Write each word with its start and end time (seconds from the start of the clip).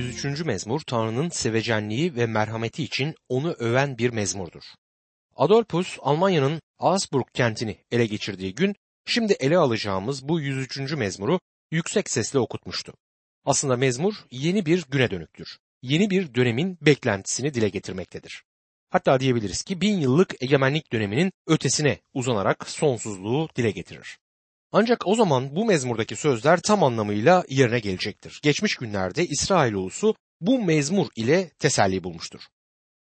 103. 0.00 0.44
mezmur 0.44 0.80
Tanrı'nın 0.80 1.28
sevecenliği 1.28 2.16
ve 2.16 2.26
merhameti 2.26 2.82
için 2.82 3.14
onu 3.28 3.52
öven 3.52 3.98
bir 3.98 4.10
mezmurdur. 4.10 4.62
Adolphus 5.36 5.98
Almanya'nın 6.00 6.60
Augsburg 6.78 7.26
kentini 7.34 7.78
ele 7.90 8.06
geçirdiği 8.06 8.54
gün 8.54 8.74
şimdi 9.06 9.32
ele 9.32 9.58
alacağımız 9.58 10.28
bu 10.28 10.40
103. 10.40 10.78
mezmuru 10.92 11.40
yüksek 11.70 12.10
sesle 12.10 12.38
okutmuştu. 12.38 12.92
Aslında 13.44 13.76
mezmur 13.76 14.14
yeni 14.30 14.66
bir 14.66 14.84
güne 14.90 15.10
dönüktür. 15.10 15.58
Yeni 15.82 16.10
bir 16.10 16.34
dönemin 16.34 16.78
beklentisini 16.80 17.54
dile 17.54 17.68
getirmektedir. 17.68 18.44
Hatta 18.90 19.20
diyebiliriz 19.20 19.62
ki 19.62 19.80
bin 19.80 20.00
yıllık 20.00 20.42
egemenlik 20.42 20.92
döneminin 20.92 21.32
ötesine 21.46 21.98
uzanarak 22.14 22.70
sonsuzluğu 22.70 23.48
dile 23.56 23.70
getirir. 23.70 24.18
Ancak 24.72 25.06
o 25.06 25.14
zaman 25.14 25.56
bu 25.56 25.64
mezmurdaki 25.64 26.16
sözler 26.16 26.60
tam 26.60 26.84
anlamıyla 26.84 27.44
yerine 27.48 27.78
gelecektir. 27.78 28.40
Geçmiş 28.42 28.76
günlerde 28.76 29.26
İsrail 29.26 29.74
ulusu 29.74 30.14
bu 30.40 30.64
mezmur 30.64 31.06
ile 31.16 31.48
teselli 31.48 32.04
bulmuştur. 32.04 32.40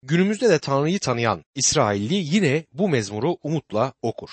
Günümüzde 0.01 0.49
de 0.49 0.59
Tanrı'yı 0.59 0.99
tanıyan 0.99 1.43
İsrailli 1.55 2.15
yine 2.15 2.65
bu 2.71 2.89
mezmuru 2.89 3.37
umutla 3.43 3.93
okur. 4.01 4.29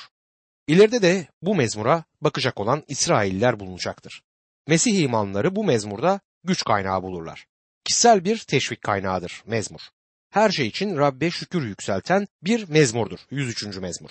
İleride 0.66 1.02
de 1.02 1.26
bu 1.42 1.54
mezmura 1.54 2.04
bakacak 2.20 2.60
olan 2.60 2.84
İsrailliler 2.88 3.60
bulunacaktır. 3.60 4.22
Mesih 4.66 4.98
imanları 5.00 5.56
bu 5.56 5.64
mezmurda 5.64 6.20
güç 6.44 6.64
kaynağı 6.64 7.02
bulurlar. 7.02 7.46
Kişisel 7.84 8.24
bir 8.24 8.38
teşvik 8.38 8.82
kaynağıdır 8.82 9.42
mezmur. 9.46 9.80
Her 10.30 10.50
şey 10.50 10.66
için 10.66 10.96
Rabbe 10.96 11.30
şükür 11.30 11.62
yükselten 11.62 12.26
bir 12.42 12.68
mezmurdur 12.68 13.18
103. 13.30 13.76
mezmur 13.76 14.10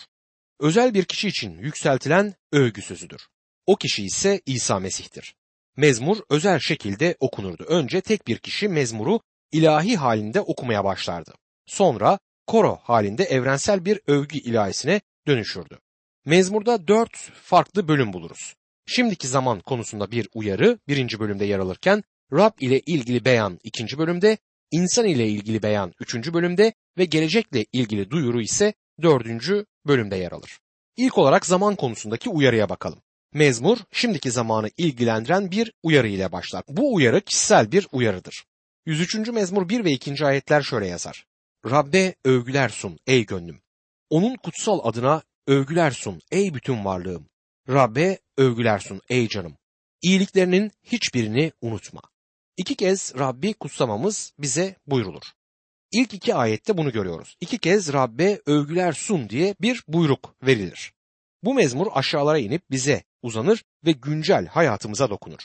özel 0.60 0.94
bir 0.94 1.06
kişi 1.06 1.28
için 1.28 1.58
yükseltilen 1.58 2.34
övgü 2.52 2.82
sözüdür. 2.82 3.28
O 3.66 3.76
kişi 3.76 4.04
ise 4.04 4.42
İsa 4.46 4.80
Mesih'tir. 4.80 5.36
Mezmur 5.78 6.18
özel 6.30 6.60
şekilde 6.60 7.16
okunurdu. 7.20 7.64
Önce 7.64 8.02
tek 8.02 8.28
bir 8.28 8.38
kişi 8.38 8.68
mezmuru 8.68 9.20
ilahi 9.52 9.98
halinde 9.98 10.42
okumaya 10.42 10.84
başlardı. 10.84 11.34
Sonra 11.66 12.20
koro 12.48 12.80
halinde 12.84 13.24
evrensel 13.24 13.86
bir 13.86 14.00
övgü 14.08 14.38
ilahisine 14.38 15.02
dönüşürdü. 15.28 15.80
Mezmurda 16.26 16.88
dört 16.88 17.18
farklı 17.44 17.88
bölüm 17.88 18.14
buluruz. 18.14 18.56
Şimdiki 18.86 19.28
zaman 19.28 19.60
konusunda 19.60 20.12
bir 20.12 20.30
uyarı 20.34 20.80
birinci 20.88 21.20
bölümde 21.20 21.46
yer 21.46 21.60
alırken 21.60 22.04
Rab 22.34 22.52
ile 22.60 22.80
ilgili 22.80 23.26
beyan 23.26 23.60
ikinci 23.64 23.98
bölümde, 23.98 24.38
insan 24.72 25.06
ile 25.06 25.28
ilgili 25.28 25.64
beyan 25.64 25.94
üçüncü 26.00 26.34
bölümde 26.34 26.74
ve 26.98 27.06
gelecekle 27.06 27.66
ilgili 27.72 28.10
duyuru 28.10 28.42
ise 28.42 28.74
dördüncü 29.02 29.66
bölümde 29.88 30.16
yer 30.16 30.32
alır. 30.32 30.60
İlk 30.98 31.18
olarak 31.18 31.46
zaman 31.46 31.76
konusundaki 31.76 32.30
uyarıya 32.30 32.70
bakalım. 32.70 33.00
Mezmur 33.34 33.78
şimdiki 33.92 34.32
zamanı 34.32 34.70
ilgilendiren 34.78 35.52
bir 35.52 35.72
uyarı 35.84 36.08
ile 36.08 36.32
başlar. 36.32 36.64
Bu 36.68 36.94
uyarı 36.94 37.22
kişisel 37.22 37.72
bir 37.72 37.88
uyarıdır. 37.92 38.46
103. 38.86 39.16
mezmur 39.16 39.70
1 39.70 39.86
ve 39.86 39.92
2. 39.92 40.26
ayetler 40.26 40.62
şöyle 40.62 40.88
yazar. 40.88 41.26
Rabbe 41.66 42.16
övgüler 42.26 42.70
sun 42.70 43.00
ey 43.08 43.26
gönlüm. 43.26 43.62
Onun 44.10 44.36
kutsal 44.36 44.80
adına 44.84 45.22
övgüler 45.48 45.92
sun 45.92 46.22
ey 46.32 46.54
bütün 46.54 46.86
varlığım. 46.86 47.30
Rabbe 47.70 48.20
övgüler 48.38 48.80
sun 48.80 49.02
ey 49.10 49.28
canım. 49.28 49.58
İyiliklerinin 50.02 50.72
hiçbirini 50.84 51.52
unutma. 51.62 52.02
İki 52.58 52.76
kez 52.76 53.14
Rabbi 53.20 53.54
kutsamamız 53.54 54.34
bize 54.40 54.76
buyrulur. 54.88 55.24
İlk 55.92 56.14
iki 56.14 56.36
ayette 56.36 56.78
bunu 56.78 56.92
görüyoruz. 56.92 57.38
İki 57.42 57.58
kez 57.58 57.94
Rabbe 57.94 58.42
övgüler 58.46 58.94
sun 58.94 59.30
diye 59.30 59.56
bir 59.62 59.84
buyruk 59.88 60.36
verilir. 60.44 60.94
Bu 61.44 61.54
mezmur 61.54 61.88
aşağılara 61.94 62.38
inip 62.38 62.72
bize 62.72 63.04
uzanır 63.22 63.64
ve 63.86 63.92
güncel 63.92 64.46
hayatımıza 64.46 65.10
dokunur. 65.10 65.40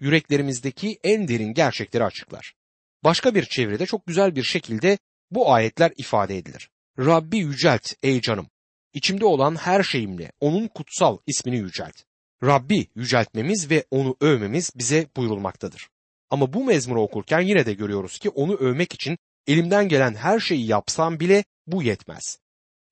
Yüreklerimizdeki 0.00 0.98
en 1.04 1.28
derin 1.28 1.54
gerçekleri 1.54 2.04
açıklar. 2.04 2.54
Başka 3.04 3.34
bir 3.34 3.44
çevrede 3.44 3.86
çok 3.86 4.06
güzel 4.06 4.36
bir 4.36 4.42
şekilde 4.42 4.98
bu 5.30 5.52
ayetler 5.52 5.92
ifade 5.96 6.38
edilir. 6.38 6.70
Rabbi 6.98 7.38
yücelt 7.38 7.92
ey 8.02 8.20
canım. 8.20 8.46
İçimde 8.92 9.24
olan 9.24 9.56
her 9.56 9.82
şeyimle 9.82 10.32
onun 10.40 10.68
kutsal 10.68 11.18
ismini 11.26 11.56
yücelt. 11.56 12.02
Rabbi 12.44 12.86
yüceltmemiz 12.94 13.70
ve 13.70 13.84
onu 13.90 14.16
övmemiz 14.20 14.70
bize 14.76 15.06
buyurulmaktadır. 15.16 15.88
Ama 16.30 16.52
bu 16.52 16.64
mezmuru 16.64 17.02
okurken 17.02 17.40
yine 17.40 17.66
de 17.66 17.74
görüyoruz 17.74 18.18
ki 18.18 18.28
onu 18.30 18.54
övmek 18.54 18.92
için 18.94 19.18
Elimden 19.46 19.88
gelen 19.88 20.14
her 20.14 20.40
şeyi 20.40 20.66
yapsam 20.66 21.20
bile 21.20 21.44
bu 21.66 21.82
yetmez. 21.82 22.38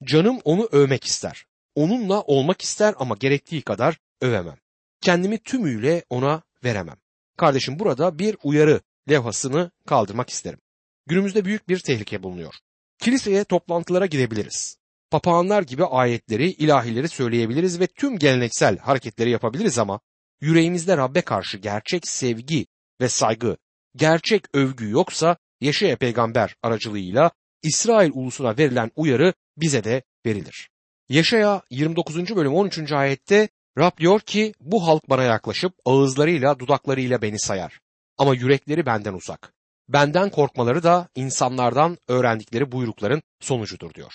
Canım 0.04 0.38
onu 0.44 0.68
övmek 0.72 1.04
ister. 1.04 1.44
Onunla 1.74 2.22
olmak 2.22 2.62
ister 2.62 2.94
ama 2.98 3.14
gerektiği 3.20 3.62
kadar 3.62 3.98
övemem. 4.20 4.56
Kendimi 5.00 5.38
tümüyle 5.38 6.04
ona 6.10 6.42
veremem. 6.64 6.96
Kardeşim 7.36 7.78
burada 7.78 8.18
bir 8.18 8.36
uyarı 8.42 8.80
levhasını 9.10 9.70
kaldırmak 9.86 10.30
isterim. 10.30 10.58
Günümüzde 11.06 11.44
büyük 11.44 11.68
bir 11.68 11.78
tehlike 11.78 12.22
bulunuyor. 12.22 12.54
Kiliseye 12.98 13.44
toplantılara 13.44 14.06
gidebiliriz. 14.06 14.76
Papağanlar 15.10 15.62
gibi 15.62 15.84
ayetleri, 15.84 16.50
ilahileri 16.50 17.08
söyleyebiliriz 17.08 17.80
ve 17.80 17.86
tüm 17.86 18.18
geleneksel 18.18 18.78
hareketleri 18.78 19.30
yapabiliriz 19.30 19.78
ama 19.78 20.00
yüreğimizde 20.40 20.96
Rabbe 20.96 21.20
karşı 21.20 21.58
gerçek 21.58 22.08
sevgi 22.08 22.66
ve 23.00 23.08
saygı, 23.08 23.56
gerçek 23.96 24.44
övgü 24.54 24.90
yoksa 24.90 25.36
Yeşaya 25.62 25.96
peygamber 25.96 26.56
aracılığıyla 26.62 27.30
İsrail 27.62 28.10
ulusuna 28.14 28.58
verilen 28.58 28.90
uyarı 28.96 29.34
bize 29.56 29.84
de 29.84 30.02
verilir. 30.26 30.70
Yeşaya 31.08 31.62
29. 31.70 32.36
bölüm 32.36 32.54
13. 32.54 32.92
ayette 32.92 33.48
Rab 33.78 33.98
diyor 33.98 34.20
ki 34.20 34.54
bu 34.60 34.86
halk 34.86 35.10
bana 35.10 35.22
yaklaşıp 35.22 35.74
ağızlarıyla 35.84 36.58
dudaklarıyla 36.58 37.22
beni 37.22 37.38
sayar. 37.38 37.80
Ama 38.18 38.34
yürekleri 38.34 38.86
benden 38.86 39.14
uzak. 39.14 39.52
Benden 39.88 40.30
korkmaları 40.30 40.82
da 40.82 41.08
insanlardan 41.14 41.98
öğrendikleri 42.08 42.72
buyrukların 42.72 43.22
sonucudur 43.40 43.94
diyor. 43.94 44.12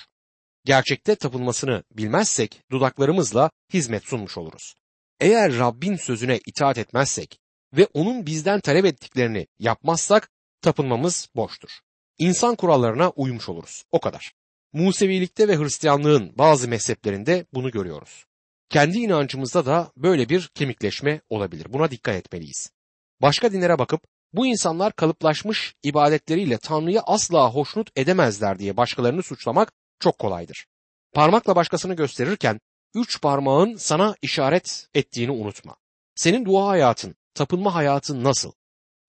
Gerçekte 0.65 1.15
tapılmasını 1.15 1.83
bilmezsek 1.91 2.61
dudaklarımızla 2.71 3.51
hizmet 3.73 4.03
sunmuş 4.03 4.37
oluruz. 4.37 4.75
Eğer 5.19 5.57
Rabbin 5.57 5.95
sözüne 5.95 6.39
itaat 6.45 6.77
etmezsek 6.77 7.39
ve 7.73 7.87
onun 7.93 8.25
bizden 8.25 8.59
talep 8.59 8.85
ettiklerini 8.85 9.47
yapmazsak 9.59 10.29
tapınmamız 10.61 11.29
boştur. 11.35 11.69
İnsan 12.17 12.55
kurallarına 12.55 13.09
uymuş 13.09 13.49
oluruz. 13.49 13.83
O 13.91 13.99
kadar. 13.99 14.33
Musevilikte 14.73 15.47
ve 15.47 15.57
Hristiyanlığın 15.57 16.37
bazı 16.37 16.67
mezheplerinde 16.67 17.45
bunu 17.53 17.71
görüyoruz. 17.71 18.25
Kendi 18.69 18.97
inancımızda 18.97 19.65
da 19.65 19.91
böyle 19.97 20.29
bir 20.29 20.47
kemikleşme 20.47 21.21
olabilir. 21.29 21.73
Buna 21.73 21.91
dikkat 21.91 22.15
etmeliyiz. 22.15 22.71
Başka 23.21 23.51
dinlere 23.51 23.79
bakıp 23.79 24.01
bu 24.33 24.45
insanlar 24.45 24.93
kalıplaşmış 24.93 25.75
ibadetleriyle 25.83 26.57
Tanrı'yı 26.57 27.01
asla 27.01 27.51
hoşnut 27.51 27.89
edemezler 27.95 28.59
diye 28.59 28.77
başkalarını 28.77 29.23
suçlamak 29.23 29.73
çok 29.99 30.19
kolaydır. 30.19 30.65
Parmakla 31.13 31.55
başkasını 31.55 31.93
gösterirken 31.93 32.59
üç 32.95 33.21
parmağın 33.21 33.75
sana 33.75 34.15
işaret 34.21 34.87
ettiğini 34.93 35.31
unutma. 35.31 35.75
Senin 36.15 36.45
dua 36.45 36.67
hayatın, 36.67 37.15
tapınma 37.33 37.75
hayatın 37.75 38.23
nasıl? 38.23 38.51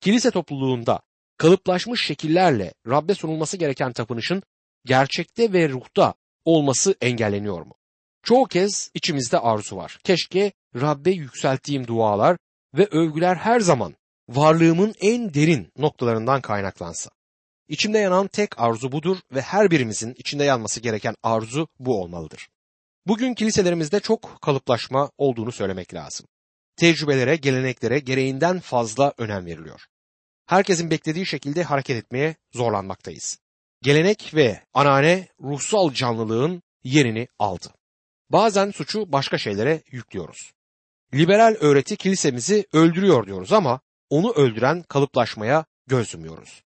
Kilise 0.01 0.31
topluluğunda 0.31 1.01
kalıplaşmış 1.39 2.07
şekillerle 2.07 2.75
Rabbe 2.89 3.15
sunulması 3.15 3.57
gereken 3.57 3.93
tapınışın 3.93 4.43
gerçekte 4.85 5.53
ve 5.53 5.69
ruhta 5.69 6.15
olması 6.45 6.95
engelleniyor 7.01 7.63
mu? 7.63 7.75
Çoğu 8.23 8.45
kez 8.45 8.91
içimizde 8.95 9.39
arzu 9.39 9.77
var. 9.77 9.99
Keşke 10.05 10.53
Rabbe 10.75 11.11
yükselttiğim 11.11 11.87
dualar 11.87 12.37
ve 12.75 12.87
övgüler 12.91 13.37
her 13.37 13.61
zaman 13.61 13.95
varlığımın 14.29 14.95
en 15.01 15.35
derin 15.35 15.73
noktalarından 15.79 16.41
kaynaklansa. 16.41 17.11
İçimde 17.69 17.99
yanan 17.99 18.27
tek 18.27 18.61
arzu 18.61 18.93
budur 18.93 19.19
ve 19.33 19.41
her 19.41 19.71
birimizin 19.71 20.15
içinde 20.19 20.45
yanması 20.45 20.81
gereken 20.81 21.15
arzu 21.23 21.69
bu 21.79 22.03
olmalıdır. 22.03 22.49
Bugün 23.07 23.35
kiliselerimizde 23.35 24.01
çok 24.01 24.43
kalıplaşma 24.43 25.11
olduğunu 25.19 25.53
söylemek 25.53 25.95
lazım. 25.95 26.27
Tecrübelere, 26.77 27.37
geleneklere 27.37 27.99
gereğinden 27.99 28.61
fazla 28.61 29.13
önem 29.19 29.47
veriliyor 29.47 29.87
herkesin 30.49 30.91
beklediği 30.91 31.27
şekilde 31.27 31.63
hareket 31.63 31.97
etmeye 31.97 32.37
zorlanmaktayız. 32.53 33.39
Gelenek 33.83 34.35
ve 34.35 34.63
anane 34.75 35.29
ruhsal 35.41 35.93
canlılığın 35.93 36.63
yerini 36.85 37.29
aldı. 37.39 37.69
Bazen 38.31 38.71
suçu 38.71 39.13
başka 39.13 39.39
şeylere 39.39 39.83
yüklüyoruz. 39.91 40.53
Liberal 41.15 41.57
öğreti 41.61 41.97
kilisemizi 41.97 42.67
öldürüyor 42.73 43.27
diyoruz 43.27 43.53
ama 43.53 43.81
onu 44.11 44.33
öldüren 44.33 44.83
kalıplaşmaya 44.83 45.65
göz 45.87 46.15
yumuyoruz. 46.15 46.63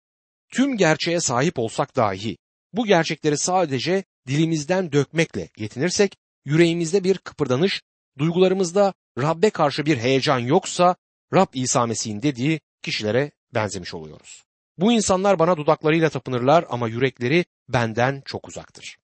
Tüm 0.52 0.76
gerçeğe 0.76 1.20
sahip 1.20 1.58
olsak 1.58 1.96
dahi 1.96 2.36
bu 2.72 2.86
gerçekleri 2.86 3.38
sadece 3.38 4.04
dilimizden 4.26 4.92
dökmekle 4.92 5.48
yetinirsek 5.56 6.16
yüreğimizde 6.44 7.04
bir 7.04 7.18
kıpırdanış, 7.18 7.82
duygularımızda 8.18 8.94
Rabbe 9.18 9.50
karşı 9.50 9.86
bir 9.86 9.98
heyecan 9.98 10.38
yoksa 10.38 10.96
Rab 11.34 11.48
İsa 11.54 11.86
Mesih'in 11.86 12.22
dediği 12.22 12.60
kişilere 12.82 13.30
benzemiş 13.54 13.94
oluyoruz. 13.94 14.44
Bu 14.78 14.92
insanlar 14.92 15.38
bana 15.38 15.56
dudaklarıyla 15.56 16.10
tapınırlar 16.10 16.64
ama 16.68 16.88
yürekleri 16.88 17.44
benden 17.68 18.22
çok 18.24 18.48
uzaktır. 18.48 18.96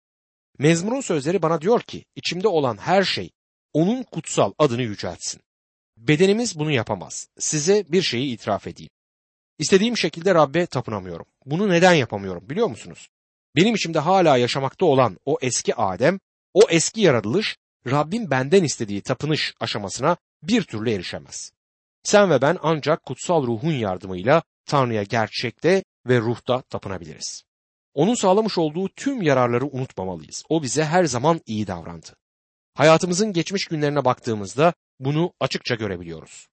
Mezmurun 0.58 1.00
sözleri 1.00 1.42
bana 1.42 1.60
diyor 1.60 1.80
ki 1.80 2.04
içimde 2.14 2.48
olan 2.48 2.76
her 2.76 3.04
şey 3.04 3.30
onun 3.72 4.02
kutsal 4.02 4.52
adını 4.58 4.82
yüceltsin. 4.82 5.40
Bedenimiz 5.96 6.58
bunu 6.58 6.70
yapamaz. 6.70 7.28
Size 7.38 7.84
bir 7.88 8.02
şeyi 8.02 8.34
itiraf 8.34 8.66
edeyim. 8.66 8.90
İstediğim 9.58 9.96
şekilde 9.96 10.34
Rabbe 10.34 10.66
tapınamıyorum. 10.66 11.26
Bunu 11.46 11.68
neden 11.68 11.94
yapamıyorum 11.94 12.48
biliyor 12.50 12.66
musunuz? 12.66 13.08
Benim 13.56 13.74
içimde 13.74 13.98
hala 13.98 14.36
yaşamakta 14.36 14.86
olan 14.86 15.18
o 15.24 15.38
eski 15.40 15.74
Adem, 15.74 16.20
o 16.54 16.60
eski 16.68 17.00
yaratılış 17.00 17.56
Rabbin 17.86 18.30
benden 18.30 18.64
istediği 18.64 19.02
tapınış 19.02 19.54
aşamasına 19.60 20.16
bir 20.42 20.62
türlü 20.62 20.90
erişemez. 20.90 21.52
Sen 22.06 22.30
ve 22.30 22.42
ben 22.42 22.58
ancak 22.62 23.02
kutsal 23.02 23.46
ruhun 23.46 23.72
yardımıyla 23.72 24.42
Tanrı'ya 24.66 25.02
gerçekte 25.02 25.84
ve 26.06 26.18
ruhta 26.20 26.62
tapınabiliriz. 26.62 27.42
Onun 27.94 28.14
sağlamış 28.14 28.58
olduğu 28.58 28.88
tüm 28.88 29.22
yararları 29.22 29.66
unutmamalıyız. 29.66 30.44
O 30.48 30.62
bize 30.62 30.84
her 30.84 31.04
zaman 31.04 31.40
iyi 31.46 31.66
davrandı. 31.66 32.16
Hayatımızın 32.74 33.32
geçmiş 33.32 33.64
günlerine 33.64 34.04
baktığımızda 34.04 34.72
bunu 35.00 35.32
açıkça 35.40 35.74
görebiliyoruz. 35.74 36.46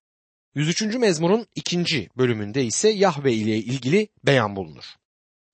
103. 0.54 0.82
mezmurun 0.82 1.46
ikinci 1.54 2.08
bölümünde 2.16 2.64
ise 2.64 2.88
Yahve 2.88 3.32
ile 3.32 3.56
ilgili 3.56 4.08
beyan 4.24 4.56
bulunur. 4.56 4.84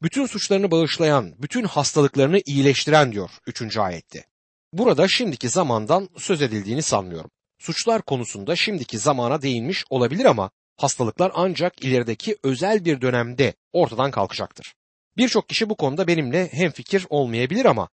Bütün 0.02 0.26
suçlarını 0.26 0.70
bağışlayan, 0.70 1.34
bütün 1.42 1.64
hastalıklarını 1.64 2.40
iyileştiren 2.46 3.12
diyor 3.12 3.30
3. 3.46 3.76
ayette. 3.76 4.24
Burada 4.72 5.08
şimdiki 5.08 5.48
zamandan 5.48 6.08
söz 6.18 6.42
edildiğini 6.42 6.82
sanmıyorum. 6.82 7.30
Suçlar 7.60 8.02
konusunda 8.02 8.56
şimdiki 8.56 8.98
zamana 8.98 9.42
değinmiş 9.42 9.84
olabilir 9.90 10.24
ama 10.24 10.50
hastalıklar 10.76 11.32
ancak 11.34 11.84
ilerideki 11.84 12.36
özel 12.42 12.84
bir 12.84 13.00
dönemde 13.00 13.54
ortadan 13.72 14.10
kalkacaktır. 14.10 14.74
Birçok 15.16 15.48
kişi 15.48 15.70
bu 15.70 15.76
konuda 15.76 16.06
benimle 16.06 16.52
hemfikir 16.52 17.06
olmayabilir 17.10 17.64
ama 17.64 17.88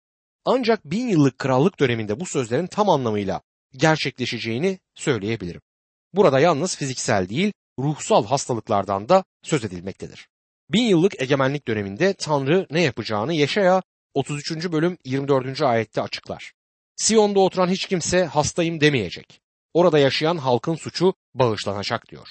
ancak 0.45 0.85
bin 0.85 1.09
yıllık 1.09 1.39
krallık 1.39 1.81
döneminde 1.81 2.21
bu 2.21 2.27
sözlerin 2.27 2.67
tam 2.67 2.89
anlamıyla 2.89 3.41
gerçekleşeceğini 3.73 4.79
söyleyebilirim. 4.95 5.61
Burada 6.13 6.41
yalnız 6.41 6.77
fiziksel 6.77 7.29
değil, 7.29 7.53
ruhsal 7.79 8.27
hastalıklardan 8.27 9.09
da 9.09 9.25
söz 9.43 9.65
edilmektedir. 9.65 10.29
Bin 10.71 10.83
yıllık 10.83 11.23
egemenlik 11.23 11.69
döneminde 11.69 12.15
Tanrı 12.15 12.67
ne 12.71 12.81
yapacağını 12.81 13.35
Yeşaya 13.35 13.83
33. 14.15 14.73
bölüm 14.73 14.99
24. 15.05 15.63
ayette 15.63 16.03
açıklar. 16.03 16.53
Siyon'da 16.97 17.41
oturan 17.41 17.69
hiç 17.69 17.87
kimse 17.87 18.25
hastayım 18.25 18.81
demeyecek. 18.81 19.42
Orada 19.75 19.99
yaşayan 19.99 20.37
halkın 20.37 20.75
suçu 20.75 21.15
bağışlanacak 21.35 22.09
diyor. 22.09 22.29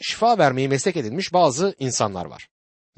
Şifa 0.00 0.38
vermeyi 0.38 0.68
meslek 0.68 0.96
edinmiş 0.96 1.32
bazı 1.32 1.74
insanlar 1.78 2.24
var. 2.24 2.48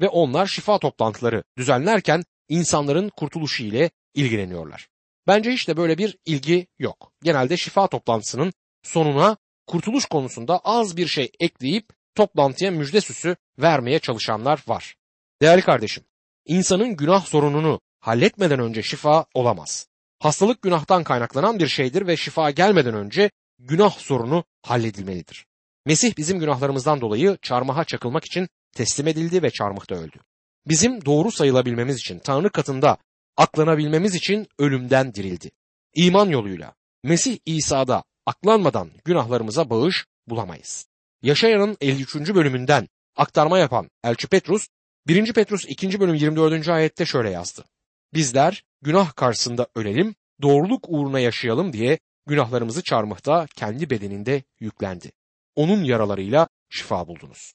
Ve 0.01 0.09
onlar 0.09 0.45
şifa 0.45 0.79
toplantıları 0.79 1.43
düzenlerken 1.57 2.23
insanların 2.49 3.09
kurtuluşu 3.09 3.63
ile 3.63 3.91
ilgileniyorlar. 4.13 4.87
Bence 5.27 5.51
hiç 5.51 5.67
de 5.67 5.77
böyle 5.77 5.97
bir 5.97 6.17
ilgi 6.25 6.67
yok. 6.79 7.11
Genelde 7.23 7.57
şifa 7.57 7.87
toplantısının 7.87 8.53
sonuna 8.83 9.37
kurtuluş 9.67 10.05
konusunda 10.05 10.59
az 10.63 10.97
bir 10.97 11.07
şey 11.07 11.31
ekleyip 11.39 11.89
toplantıya 12.15 12.71
müjde 12.71 13.01
süsü 13.01 13.35
vermeye 13.59 13.99
çalışanlar 13.99 14.63
var. 14.67 14.95
Değerli 15.41 15.61
kardeşim, 15.61 16.03
insanın 16.45 16.95
günah 16.95 17.25
sorununu 17.25 17.79
halletmeden 17.99 18.59
önce 18.59 18.83
şifa 18.83 19.25
olamaz. 19.33 19.87
Hastalık 20.19 20.61
günahtan 20.61 21.03
kaynaklanan 21.03 21.59
bir 21.59 21.67
şeydir 21.67 22.07
ve 22.07 22.17
şifa 22.17 22.51
gelmeden 22.51 22.93
önce 22.93 23.31
günah 23.59 23.97
sorunu 23.99 24.43
halledilmelidir. 24.61 25.45
Mesih 25.85 26.17
bizim 26.17 26.39
günahlarımızdan 26.39 27.01
dolayı 27.01 27.37
çarmıha 27.41 27.83
çakılmak 27.83 28.25
için 28.25 28.47
teslim 28.75 29.07
edildi 29.07 29.43
ve 29.43 29.51
çarmıhta 29.51 29.95
öldü. 29.95 30.17
Bizim 30.67 31.05
doğru 31.05 31.31
sayılabilmemiz 31.31 31.97
için 31.97 32.19
Tanrı 32.19 32.49
katında 32.49 32.97
aklanabilmemiz 33.37 34.15
için 34.15 34.47
ölümden 34.59 35.13
dirildi. 35.13 35.51
İman 35.95 36.29
yoluyla 36.29 36.73
Mesih 37.03 37.37
İsa'da 37.45 38.03
aklanmadan 38.25 38.91
günahlarımıza 39.05 39.69
bağış 39.69 40.05
bulamayız. 40.27 40.87
Yaşayanın 41.21 41.77
53. 41.81 42.15
bölümünden 42.15 42.87
aktarma 43.15 43.59
yapan 43.59 43.89
Elçi 44.03 44.27
Petrus 44.27 44.67
1. 45.07 45.33
Petrus 45.33 45.65
2. 45.67 45.99
bölüm 45.99 46.15
24. 46.15 46.69
ayette 46.69 47.05
şöyle 47.05 47.29
yazdı. 47.29 47.65
Bizler 48.13 48.63
günah 48.81 49.15
karşısında 49.15 49.67
ölelim, 49.75 50.15
doğruluk 50.41 50.85
uğruna 50.87 51.19
yaşayalım 51.19 51.73
diye 51.73 51.99
günahlarımızı 52.27 52.83
çarmıhta 52.83 53.47
kendi 53.55 53.89
bedeninde 53.89 54.43
yüklendi. 54.59 55.11
Onun 55.55 55.83
yaralarıyla 55.83 56.47
şifa 56.69 57.07
buldunuz. 57.07 57.53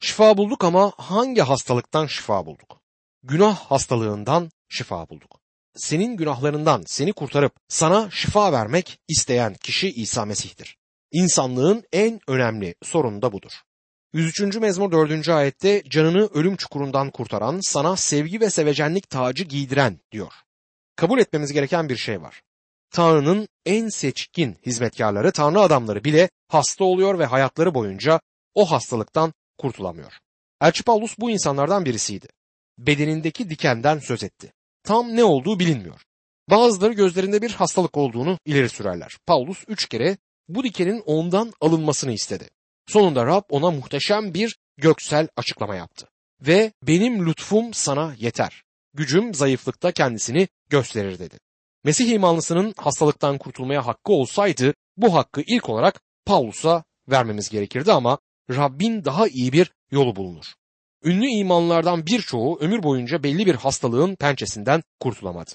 Şifa 0.00 0.36
bulduk 0.36 0.64
ama 0.64 0.92
hangi 0.96 1.40
hastalıktan 1.40 2.06
şifa 2.06 2.46
bulduk? 2.46 2.80
Günah 3.22 3.56
hastalığından 3.56 4.50
şifa 4.68 5.08
bulduk. 5.08 5.40
Senin 5.76 6.16
günahlarından 6.16 6.84
seni 6.86 7.12
kurtarıp 7.12 7.52
sana 7.68 8.10
şifa 8.10 8.52
vermek 8.52 8.98
isteyen 9.08 9.54
kişi 9.54 9.90
İsa 9.90 10.24
Mesih'tir. 10.24 10.78
İnsanlığın 11.12 11.84
en 11.92 12.20
önemli 12.28 12.74
sorunu 12.82 13.22
da 13.22 13.32
budur. 13.32 13.52
103. 14.12 14.56
mezmur 14.56 14.92
4. 14.92 15.28
ayette 15.28 15.82
canını 15.88 16.26
ölüm 16.26 16.56
çukurundan 16.56 17.10
kurtaran, 17.10 17.60
sana 17.62 17.96
sevgi 17.96 18.40
ve 18.40 18.50
sevecenlik 18.50 19.10
tacı 19.10 19.44
giydiren 19.44 20.00
diyor. 20.12 20.32
Kabul 20.96 21.18
etmemiz 21.18 21.52
gereken 21.52 21.88
bir 21.88 21.96
şey 21.96 22.22
var. 22.22 22.42
Tanrı'nın 22.92 23.48
en 23.66 23.88
seçkin 23.88 24.56
hizmetkarları, 24.66 25.32
Tanrı 25.32 25.60
adamları 25.60 26.04
bile 26.04 26.30
hasta 26.48 26.84
oluyor 26.84 27.18
ve 27.18 27.26
hayatları 27.26 27.74
boyunca 27.74 28.20
o 28.54 28.70
hastalıktan 28.70 29.32
kurtulamıyor. 29.58 30.12
Elçi 30.60 30.82
Paulus 30.82 31.18
bu 31.18 31.30
insanlardan 31.30 31.84
birisiydi. 31.84 32.26
Bedenindeki 32.78 33.50
dikenden 33.50 33.98
söz 33.98 34.24
etti. 34.24 34.52
Tam 34.84 35.16
ne 35.16 35.24
olduğu 35.24 35.58
bilinmiyor. 35.58 36.00
Bazıları 36.50 36.92
gözlerinde 36.92 37.42
bir 37.42 37.50
hastalık 37.50 37.96
olduğunu 37.96 38.38
ileri 38.46 38.68
sürerler. 38.68 39.16
Paulus 39.26 39.64
üç 39.68 39.88
kere 39.88 40.16
bu 40.48 40.64
dikenin 40.64 41.02
ondan 41.06 41.52
alınmasını 41.60 42.12
istedi. 42.12 42.48
Sonunda 42.86 43.26
Rab 43.26 43.42
ona 43.50 43.70
muhteşem 43.70 44.34
bir 44.34 44.58
göksel 44.76 45.28
açıklama 45.36 45.74
yaptı. 45.76 46.08
Ve 46.40 46.72
benim 46.82 47.26
lütfum 47.26 47.74
sana 47.74 48.14
yeter. 48.18 48.62
Gücüm 48.94 49.34
zayıflıkta 49.34 49.92
kendisini 49.92 50.48
gösterir 50.70 51.18
dedi. 51.18 51.38
Mesih 51.84 52.10
imanlısının 52.10 52.74
hastalıktan 52.76 53.38
kurtulmaya 53.38 53.86
hakkı 53.86 54.12
olsaydı 54.12 54.74
bu 54.96 55.14
hakkı 55.14 55.42
ilk 55.46 55.68
olarak 55.68 56.00
Paulus'a 56.26 56.84
vermemiz 57.10 57.48
gerekirdi 57.48 57.92
ama 57.92 58.18
Rabbin 58.50 59.04
daha 59.04 59.28
iyi 59.28 59.52
bir 59.52 59.72
yolu 59.90 60.16
bulunur. 60.16 60.44
Ünlü 61.04 61.26
imanlardan 61.26 62.06
birçoğu 62.06 62.58
ömür 62.60 62.82
boyunca 62.82 63.22
belli 63.22 63.46
bir 63.46 63.54
hastalığın 63.54 64.14
pençesinden 64.14 64.82
kurtulamadı. 65.00 65.50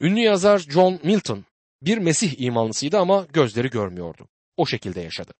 Ünlü 0.00 0.20
yazar 0.20 0.58
John 0.58 1.00
Milton 1.02 1.44
bir 1.82 1.98
Mesih 1.98 2.40
imanlısıydı 2.40 2.98
ama 2.98 3.26
gözleri 3.32 3.70
görmüyordu. 3.70 4.28
O 4.56 4.66
şekilde 4.66 5.00
yaşadı. 5.00 5.32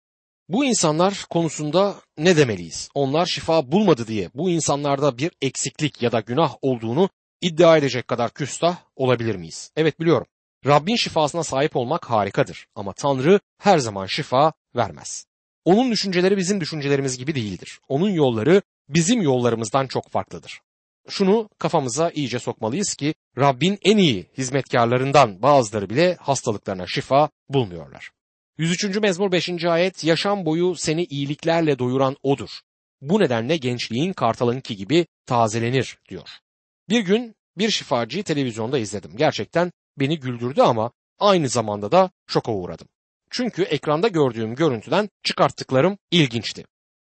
Bu 0.48 0.64
insanlar 0.64 1.26
konusunda 1.30 1.96
ne 2.18 2.36
demeliyiz? 2.36 2.88
Onlar 2.94 3.26
şifa 3.26 3.72
bulmadı 3.72 4.06
diye 4.06 4.30
bu 4.34 4.50
insanlarda 4.50 5.18
bir 5.18 5.30
eksiklik 5.42 6.02
ya 6.02 6.12
da 6.12 6.20
günah 6.20 6.54
olduğunu 6.62 7.08
iddia 7.40 7.76
edecek 7.76 8.08
kadar 8.08 8.30
küstah 8.30 8.76
olabilir 8.96 9.36
miyiz? 9.36 9.72
Evet 9.76 10.00
biliyorum. 10.00 10.26
Rabbin 10.66 10.96
şifasına 10.96 11.44
sahip 11.44 11.76
olmak 11.76 12.10
harikadır 12.10 12.66
ama 12.74 12.92
Tanrı 12.92 13.40
her 13.58 13.78
zaman 13.78 14.06
şifa 14.06 14.52
vermez. 14.76 15.26
Onun 15.64 15.90
düşünceleri 15.90 16.36
bizim 16.36 16.60
düşüncelerimiz 16.60 17.18
gibi 17.18 17.34
değildir. 17.34 17.80
Onun 17.88 18.10
yolları 18.10 18.62
bizim 18.88 19.22
yollarımızdan 19.22 19.86
çok 19.86 20.10
farklıdır. 20.10 20.60
Şunu 21.08 21.48
kafamıza 21.58 22.10
iyice 22.10 22.38
sokmalıyız 22.38 22.94
ki 22.94 23.14
Rabbin 23.38 23.78
en 23.82 23.96
iyi 23.96 24.26
hizmetkarlarından 24.38 25.42
bazıları 25.42 25.90
bile 25.90 26.14
hastalıklarına 26.20 26.86
şifa 26.86 27.30
bulmuyorlar. 27.48 28.10
103. 28.58 28.96
mezmur 28.96 29.32
5. 29.32 29.64
ayet 29.64 30.04
yaşam 30.04 30.44
boyu 30.46 30.74
seni 30.74 31.04
iyiliklerle 31.04 31.78
doyuran 31.78 32.16
odur. 32.22 32.50
Bu 33.00 33.20
nedenle 33.20 33.56
gençliğin 33.56 34.12
kartalınki 34.12 34.76
gibi 34.76 35.06
tazelenir 35.26 35.98
diyor. 36.08 36.28
Bir 36.88 37.00
gün 37.00 37.34
bir 37.58 37.70
şifacıyı 37.70 38.24
televizyonda 38.24 38.78
izledim. 38.78 39.16
Gerçekten 39.16 39.72
beni 39.98 40.20
güldürdü 40.20 40.62
ama 40.62 40.92
aynı 41.18 41.48
zamanda 41.48 41.92
da 41.92 42.10
şoka 42.26 42.52
uğradım. 42.52 42.88
Çünkü 43.30 43.62
ekranda 43.62 44.08
gördüğüm 44.08 44.54
görüntüden 44.54 45.08
çıkarttıklarım 45.22 45.98
ilginçti. 46.10 46.64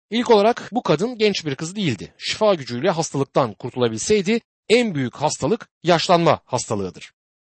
İlk 0.09 0.29
olarak 0.29 0.69
bu 0.71 0.83
kadın 0.83 1.17
genç 1.17 1.45
bir 1.45 1.55
kız 1.55 1.75
değildi. 1.75 2.13
Şifa 2.17 2.53
gücüyle 2.53 2.89
hastalıktan 2.89 3.53
kurtulabilseydi 3.53 4.41
en 4.69 4.95
büyük 4.95 5.15
hastalık 5.15 5.69
yaşlanma 5.83 6.41
hastalığıdır. 6.45 7.13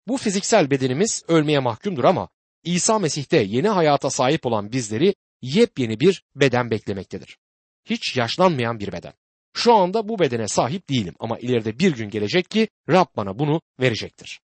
Bu 0.08 0.16
fiziksel 0.16 0.70
bedenimiz 0.70 1.22
ölmeye 1.28 1.58
mahkumdur 1.58 2.04
ama 2.04 2.28
İsa 2.64 2.98
Mesih'te 2.98 3.36
yeni 3.36 3.68
hayata 3.68 4.10
sahip 4.10 4.46
olan 4.46 4.72
bizleri 4.72 5.14
yepyeni 5.42 6.00
bir 6.00 6.24
beden 6.34 6.70
beklemektedir. 6.70 7.38
Hiç 7.84 8.16
yaşlanmayan 8.16 8.80
bir 8.80 8.92
beden. 8.92 9.12
Şu 9.54 9.74
anda 9.74 10.08
bu 10.08 10.18
bedene 10.18 10.48
sahip 10.48 10.88
değilim 10.88 11.14
ama 11.18 11.38
ileride 11.38 11.78
bir 11.78 11.96
gün 11.96 12.10
gelecek 12.10 12.50
ki 12.50 12.68
Rab 12.88 13.06
bana 13.16 13.38
bunu 13.38 13.60
verecektir. 13.80 14.40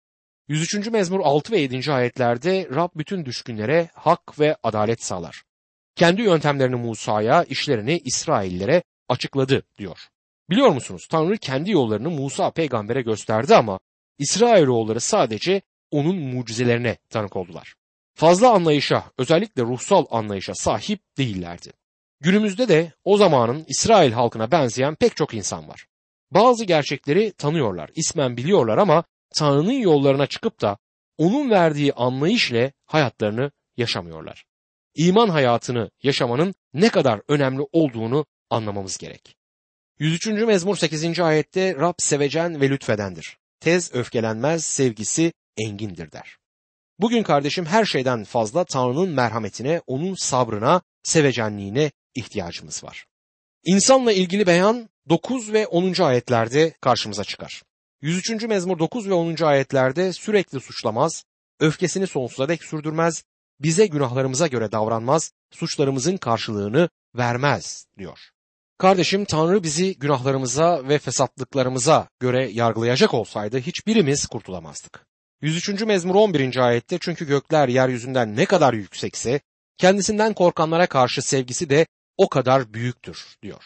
103. 0.48 0.86
mezmur 0.86 1.20
6 1.20 1.52
ve 1.52 1.60
7. 1.60 1.92
ayetlerde 1.92 2.68
Rab 2.74 2.88
bütün 2.96 3.24
düşkünlere 3.24 3.88
hak 3.94 4.40
ve 4.40 4.56
adalet 4.62 5.02
sağlar. 5.02 5.42
Kendi 5.96 6.22
yöntemlerini 6.22 6.76
Musa'ya, 6.76 7.44
işlerini 7.44 7.98
İsraillere 8.04 8.82
açıkladı 9.08 9.62
diyor. 9.78 10.08
Biliyor 10.50 10.68
musunuz 10.70 11.06
Tanrı 11.10 11.38
kendi 11.38 11.70
yollarını 11.70 12.10
Musa 12.10 12.50
peygambere 12.50 13.02
gösterdi 13.02 13.54
ama 13.54 13.80
İsrailoğulları 14.18 15.00
sadece 15.00 15.62
onun 15.90 16.16
mucizelerine 16.16 16.96
tanık 17.10 17.36
oldular. 17.36 17.74
Fazla 18.14 18.50
anlayışa, 18.50 19.04
özellikle 19.18 19.62
ruhsal 19.62 20.06
anlayışa 20.10 20.54
sahip 20.54 21.00
değillerdi. 21.18 21.72
Günümüzde 22.20 22.68
de 22.68 22.92
o 23.04 23.16
zamanın 23.16 23.64
İsrail 23.68 24.12
halkına 24.12 24.50
benzeyen 24.50 24.94
pek 24.94 25.16
çok 25.16 25.34
insan 25.34 25.68
var. 25.68 25.86
Bazı 26.30 26.64
gerçekleri 26.64 27.32
tanıyorlar, 27.32 27.90
ismen 27.94 28.36
biliyorlar 28.36 28.78
ama 28.78 29.04
Tanrı'nın 29.34 29.72
yollarına 29.72 30.26
çıkıp 30.26 30.60
da 30.60 30.78
onun 31.18 31.50
verdiği 31.50 31.92
anlayış 31.92 32.50
ile 32.50 32.72
hayatlarını 32.86 33.50
yaşamıyorlar. 33.76 34.44
İman 34.94 35.28
hayatını 35.28 35.90
yaşamanın 36.02 36.54
ne 36.74 36.88
kadar 36.88 37.20
önemli 37.28 37.62
olduğunu 37.72 38.26
anlamamız 38.50 38.98
gerek. 38.98 39.36
103. 39.98 40.26
mezmur 40.26 40.76
8. 40.76 41.20
ayette 41.20 41.74
Rab 41.74 41.94
sevecen 41.98 42.60
ve 42.60 42.70
lütfedendir. 42.70 43.38
Tez 43.60 43.94
öfkelenmez, 43.94 44.64
sevgisi 44.64 45.32
engindir 45.56 46.12
der. 46.12 46.36
Bugün 46.98 47.22
kardeşim 47.22 47.66
her 47.66 47.84
şeyden 47.84 48.24
fazla 48.24 48.64
Tanrı'nın 48.64 49.08
merhametine, 49.08 49.82
onun 49.86 50.14
sabrına, 50.14 50.82
sevecenliğine 51.02 51.90
ihtiyacımız 52.14 52.84
var. 52.84 53.06
İnsanla 53.64 54.12
ilgili 54.12 54.46
beyan 54.46 54.88
9 55.08 55.52
ve 55.52 55.66
10. 55.66 56.02
ayetlerde 56.02 56.74
karşımıza 56.80 57.24
çıkar. 57.24 57.62
103. 58.02 58.42
mezmur 58.42 58.78
9 58.78 59.08
ve 59.08 59.12
10. 59.12 59.42
ayetlerde 59.42 60.12
sürekli 60.12 60.60
suçlamaz, 60.60 61.24
öfkesini 61.60 62.06
sonsuza 62.06 62.48
dek 62.48 62.64
sürdürmez, 62.64 63.24
bize 63.60 63.86
günahlarımıza 63.86 64.46
göre 64.46 64.72
davranmaz, 64.72 65.32
suçlarımızın 65.50 66.16
karşılığını 66.16 66.88
vermez 67.16 67.86
diyor. 67.98 68.18
Kardeşim 68.78 69.24
Tanrı 69.24 69.62
bizi 69.62 69.98
günahlarımıza 69.98 70.88
ve 70.88 70.98
fesatlıklarımıza 70.98 72.08
göre 72.20 72.50
yargılayacak 72.52 73.14
olsaydı 73.14 73.58
hiçbirimiz 73.58 74.26
kurtulamazdık. 74.26 75.06
103. 75.40 75.82
mezmur 75.82 76.14
11. 76.14 76.56
ayette 76.56 76.98
çünkü 77.00 77.26
gökler 77.26 77.68
yeryüzünden 77.68 78.36
ne 78.36 78.46
kadar 78.46 78.74
yüksekse 78.74 79.40
kendisinden 79.78 80.34
korkanlara 80.34 80.86
karşı 80.86 81.22
sevgisi 81.22 81.70
de 81.70 81.86
o 82.18 82.28
kadar 82.28 82.74
büyüktür 82.74 83.36
diyor. 83.42 83.64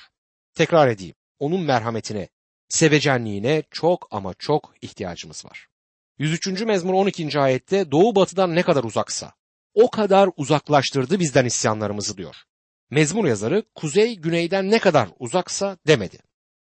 Tekrar 0.55 0.89
edeyim. 0.89 1.15
Onun 1.39 1.61
merhametine, 1.61 2.29
sevecenliğine 2.69 3.63
çok 3.71 4.09
ama 4.11 4.35
çok 4.35 4.75
ihtiyacımız 4.83 5.45
var. 5.45 5.69
103. 6.19 6.47
mezmur 6.47 6.95
12. 6.95 7.41
ayette 7.41 7.91
doğu 7.91 8.15
batıdan 8.15 8.55
ne 8.55 8.63
kadar 8.63 8.85
uzaksa 8.85 9.33
o 9.75 9.91
kadar 9.91 10.31
uzaklaştırdı 10.37 11.21
bizden 11.21 11.45
isyanlarımızı 11.45 12.17
diyor. 12.17 12.37
Mezmur 12.91 13.25
yazarı 13.25 13.65
kuzey 13.75 14.17
güneyden 14.17 14.71
ne 14.71 14.79
kadar 14.79 15.09
uzaksa 15.19 15.77
demedi. 15.87 16.19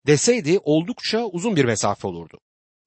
Deseydi 0.07 0.59
oldukça 0.63 1.25
uzun 1.25 1.55
bir 1.55 1.65
mesafe 1.65 2.07
olurdu. 2.07 2.39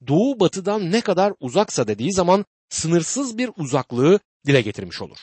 Doğu 0.07 0.41
batıdan 0.41 0.93
ne 0.93 1.01
kadar 1.01 1.33
uzaksa 1.41 1.89
dediği 1.89 2.13
zaman 2.13 2.45
sınırsız 2.69 3.39
bir 3.39 3.51
uzaklığı 3.57 4.21
dile 4.47 4.61
getirmiş 4.61 5.03
olur. 5.03 5.19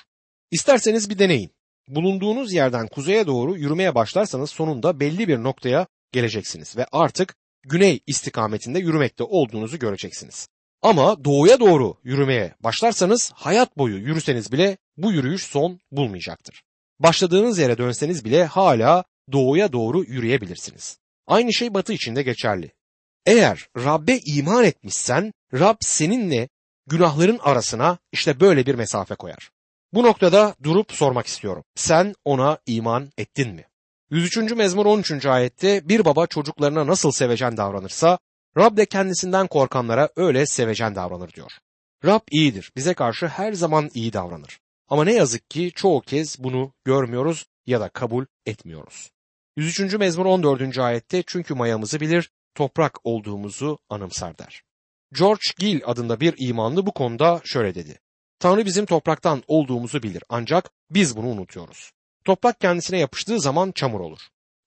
İsterseniz 0.51 1.09
bir 1.09 1.19
deneyin. 1.19 1.51
Bulunduğunuz 1.89 2.53
yerden 2.53 2.87
kuzeye 2.87 3.27
doğru 3.27 3.57
yürümeye 3.57 3.95
başlarsanız 3.95 4.49
sonunda 4.49 4.99
belli 4.99 5.27
bir 5.27 5.37
noktaya 5.37 5.87
geleceksiniz 6.11 6.77
ve 6.77 6.85
artık 6.91 7.35
güney 7.63 7.99
istikametinde 8.07 8.79
yürümekte 8.79 9.23
olduğunuzu 9.23 9.79
göreceksiniz. 9.79 10.47
Ama 10.81 11.23
doğuya 11.23 11.59
doğru 11.59 11.97
yürümeye 12.03 12.55
başlarsanız 12.59 13.31
hayat 13.35 13.77
boyu 13.77 13.97
yürüseniz 13.97 14.51
bile 14.51 14.77
bu 14.97 15.11
yürüyüş 15.11 15.43
son 15.43 15.79
bulmayacaktır. 15.91 16.63
Başladığınız 16.99 17.57
yere 17.57 17.77
dönseniz 17.77 18.25
bile 18.25 18.45
hala 18.45 19.03
doğuya 19.31 19.71
doğru 19.71 20.03
yürüyebilirsiniz. 20.03 20.97
Aynı 21.27 21.53
şey 21.53 21.73
batı 21.73 21.93
için 21.93 22.15
de 22.15 22.23
geçerli. 22.23 22.71
Eğer 23.25 23.67
Rabbe 23.77 24.19
iman 24.25 24.63
etmişsen 24.63 25.33
Rab 25.53 25.75
seninle 25.79 26.49
günahların 26.87 27.39
arasına 27.41 27.97
işte 28.11 28.39
böyle 28.39 28.65
bir 28.65 28.75
mesafe 28.75 29.15
koyar. 29.15 29.51
Bu 29.93 30.03
noktada 30.03 30.55
durup 30.63 30.91
sormak 30.91 31.27
istiyorum. 31.27 31.63
Sen 31.75 32.15
ona 32.25 32.57
iman 32.65 33.11
ettin 33.17 33.53
mi? 33.55 33.65
103. 34.09 34.37
mezmur 34.37 34.85
13. 34.85 35.25
ayette 35.25 35.89
bir 35.89 36.05
baba 36.05 36.27
çocuklarına 36.27 36.87
nasıl 36.87 37.11
sevecen 37.11 37.57
davranırsa 37.57 38.19
Rab 38.57 38.77
de 38.77 38.85
kendisinden 38.85 39.47
korkanlara 39.47 40.09
öyle 40.15 40.45
sevecen 40.45 40.95
davranır 40.95 41.33
diyor. 41.33 41.51
Rab 42.05 42.21
iyidir, 42.31 42.71
bize 42.75 42.93
karşı 42.93 43.27
her 43.27 43.53
zaman 43.53 43.89
iyi 43.93 44.13
davranır. 44.13 44.59
Ama 44.87 45.03
ne 45.03 45.13
yazık 45.13 45.49
ki 45.49 45.71
çoğu 45.75 46.01
kez 46.01 46.43
bunu 46.43 46.73
görmüyoruz 46.85 47.45
ya 47.65 47.81
da 47.81 47.89
kabul 47.89 48.25
etmiyoruz. 48.45 49.11
103. 49.57 49.93
mezmur 49.93 50.25
14. 50.25 50.77
ayette 50.77 51.23
çünkü 51.27 51.53
mayamızı 51.53 51.99
bilir, 51.99 52.31
toprak 52.55 52.97
olduğumuzu 53.03 53.79
anımsar 53.89 54.37
der. 54.37 54.63
George 55.13 55.45
Gill 55.57 55.81
adında 55.85 56.19
bir 56.19 56.33
imanlı 56.37 56.85
bu 56.85 56.91
konuda 56.91 57.41
şöyle 57.43 57.75
dedi. 57.75 57.99
Tanrı 58.39 58.65
bizim 58.65 58.85
topraktan 58.85 59.43
olduğumuzu 59.47 60.03
bilir 60.03 60.23
ancak 60.29 60.69
biz 60.89 61.17
bunu 61.17 61.27
unutuyoruz. 61.27 61.91
Toprak 62.25 62.59
kendisine 62.59 62.99
yapıştığı 62.99 63.39
zaman 63.39 63.71
çamur 63.71 63.99
olur. 63.99 64.19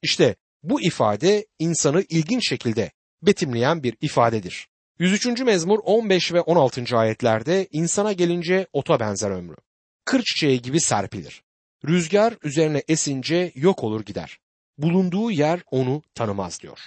İşte 0.02 0.36
bu 0.62 0.80
ifade 0.80 1.46
insanı 1.58 2.02
ilginç 2.08 2.48
şekilde 2.48 2.92
betimleyen 3.22 3.82
bir 3.82 3.96
ifadedir. 4.00 4.68
103. 4.98 5.26
mezmur 5.40 5.78
15 5.84 6.32
ve 6.32 6.40
16. 6.40 6.96
ayetlerde 6.96 7.68
insana 7.70 8.12
gelince 8.12 8.66
ota 8.72 9.00
benzer 9.00 9.30
ömrü. 9.30 9.56
Kır 10.04 10.22
çiçeği 10.22 10.62
gibi 10.62 10.80
serpilir. 10.80 11.42
Rüzgar 11.88 12.34
üzerine 12.42 12.82
esince 12.88 13.52
yok 13.54 13.84
olur 13.84 14.04
gider. 14.04 14.38
Bulunduğu 14.78 15.30
yer 15.30 15.60
onu 15.70 16.02
tanımaz 16.14 16.60
diyor. 16.60 16.78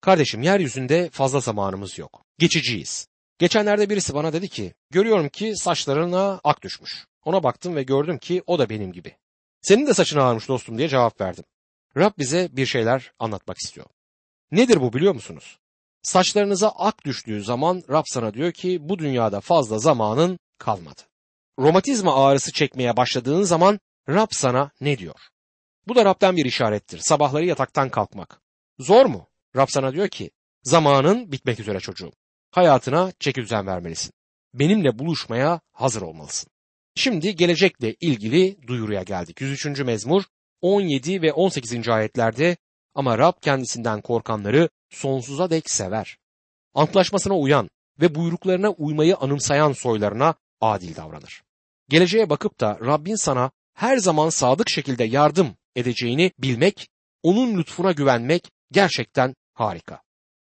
Kardeşim 0.00 0.42
yeryüzünde 0.42 1.10
fazla 1.10 1.40
zamanımız 1.40 1.98
yok. 1.98 2.24
Geçiciyiz. 2.38 3.08
Geçenlerde 3.42 3.90
birisi 3.90 4.14
bana 4.14 4.32
dedi 4.32 4.48
ki, 4.48 4.74
görüyorum 4.90 5.28
ki 5.28 5.56
saçlarına 5.56 6.40
ak 6.44 6.62
düşmüş. 6.62 7.06
Ona 7.24 7.42
baktım 7.42 7.76
ve 7.76 7.82
gördüm 7.82 8.18
ki 8.18 8.42
o 8.46 8.58
da 8.58 8.68
benim 8.68 8.92
gibi. 8.92 9.16
Senin 9.60 9.86
de 9.86 9.94
saçın 9.94 10.18
ağarmış 10.18 10.48
dostum 10.48 10.78
diye 10.78 10.88
cevap 10.88 11.20
verdim. 11.20 11.44
Rab 11.96 12.12
bize 12.18 12.48
bir 12.52 12.66
şeyler 12.66 13.12
anlatmak 13.18 13.58
istiyor. 13.58 13.86
Nedir 14.52 14.80
bu 14.80 14.92
biliyor 14.92 15.14
musunuz? 15.14 15.58
Saçlarınıza 16.02 16.68
ak 16.68 17.04
düştüğü 17.04 17.44
zaman 17.44 17.82
Rab 17.90 18.04
sana 18.06 18.34
diyor 18.34 18.52
ki 18.52 18.88
bu 18.88 18.98
dünyada 18.98 19.40
fazla 19.40 19.78
zamanın 19.78 20.38
kalmadı. 20.58 21.00
Romatizma 21.58 22.24
ağrısı 22.24 22.52
çekmeye 22.52 22.96
başladığın 22.96 23.42
zaman 23.42 23.80
Rab 24.08 24.28
sana 24.30 24.70
ne 24.80 24.98
diyor? 24.98 25.20
Bu 25.88 25.96
da 25.96 26.04
Rab'den 26.04 26.36
bir 26.36 26.44
işarettir. 26.44 26.98
Sabahları 26.98 27.44
yataktan 27.44 27.90
kalkmak. 27.90 28.40
Zor 28.78 29.06
mu? 29.06 29.28
Rab 29.56 29.68
sana 29.68 29.92
diyor 29.92 30.08
ki 30.08 30.30
zamanın 30.62 31.32
bitmek 31.32 31.60
üzere 31.60 31.80
çocuğum. 31.80 32.12
Hayatına 32.52 33.12
çeki 33.20 33.42
düzen 33.42 33.66
vermelisin. 33.66 34.12
Benimle 34.54 34.98
buluşmaya 34.98 35.60
hazır 35.72 36.02
olmalısın. 36.02 36.50
Şimdi 36.94 37.36
gelecekle 37.36 37.94
ilgili 38.00 38.66
duyuruya 38.66 39.02
geldik. 39.02 39.40
103. 39.40 39.80
mezmur 39.80 40.22
17 40.60 41.22
ve 41.22 41.32
18. 41.32 41.88
ayetlerde 41.88 42.56
ama 42.94 43.18
Rab 43.18 43.32
kendisinden 43.40 44.00
korkanları 44.00 44.68
sonsuza 44.90 45.50
dek 45.50 45.70
sever. 45.70 46.16
Antlaşmasına 46.74 47.38
uyan 47.38 47.70
ve 48.00 48.14
buyruklarına 48.14 48.70
uymayı 48.70 49.16
anımsayan 49.16 49.72
soylarına 49.72 50.34
adil 50.60 50.96
davranır. 50.96 51.42
Geleceğe 51.88 52.30
bakıp 52.30 52.60
da 52.60 52.78
Rabbin 52.80 53.16
sana 53.16 53.50
her 53.74 53.96
zaman 53.96 54.28
sadık 54.28 54.70
şekilde 54.70 55.04
yardım 55.04 55.56
edeceğini 55.76 56.32
bilmek, 56.38 56.88
onun 57.22 57.58
lütfuna 57.58 57.92
güvenmek 57.92 58.50
gerçekten 58.72 59.34
harika. 59.54 60.02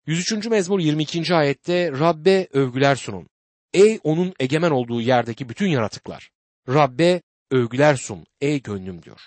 103. 0.09 0.47
mezmur 0.47 0.81
22. 0.81 1.35
ayette 1.35 1.93
Rabbe 1.93 2.49
övgüler 2.53 2.97
sunun. 2.97 3.29
Ey 3.73 4.01
onun 4.05 4.35
egemen 4.41 4.71
olduğu 4.71 5.01
yerdeki 5.01 5.49
bütün 5.49 5.69
yaratıklar. 5.69 6.31
Rabbe 6.69 7.23
övgüler 7.51 7.97
sun 7.97 8.27
ey 8.41 8.63
gönlüm 8.63 9.03
diyor. 9.03 9.21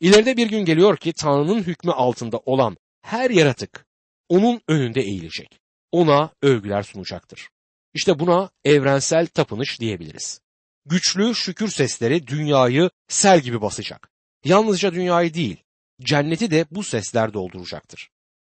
İleride 0.00 0.36
bir 0.36 0.48
gün 0.48 0.64
geliyor 0.64 0.96
ki 0.96 1.12
Tanrı'nın 1.12 1.62
hükmü 1.62 1.92
altında 1.92 2.38
olan 2.38 2.76
her 3.02 3.30
yaratık 3.30 3.86
onun 4.28 4.60
önünde 4.68 5.00
eğilecek. 5.00 5.60
Ona 5.92 6.30
övgüler 6.42 6.82
sunacaktır. 6.82 7.48
İşte 7.94 8.18
buna 8.18 8.50
evrensel 8.64 9.26
tapınış 9.26 9.80
diyebiliriz. 9.80 10.40
Güçlü 10.86 11.34
şükür 11.34 11.68
sesleri 11.68 12.26
dünyayı 12.26 12.90
sel 13.08 13.40
gibi 13.40 13.60
basacak. 13.60 14.10
Yalnızca 14.44 14.94
dünyayı 14.94 15.34
değil, 15.34 15.56
cenneti 16.00 16.50
de 16.50 16.66
bu 16.70 16.82
sesler 16.82 17.32
dolduracaktır. 17.34 18.10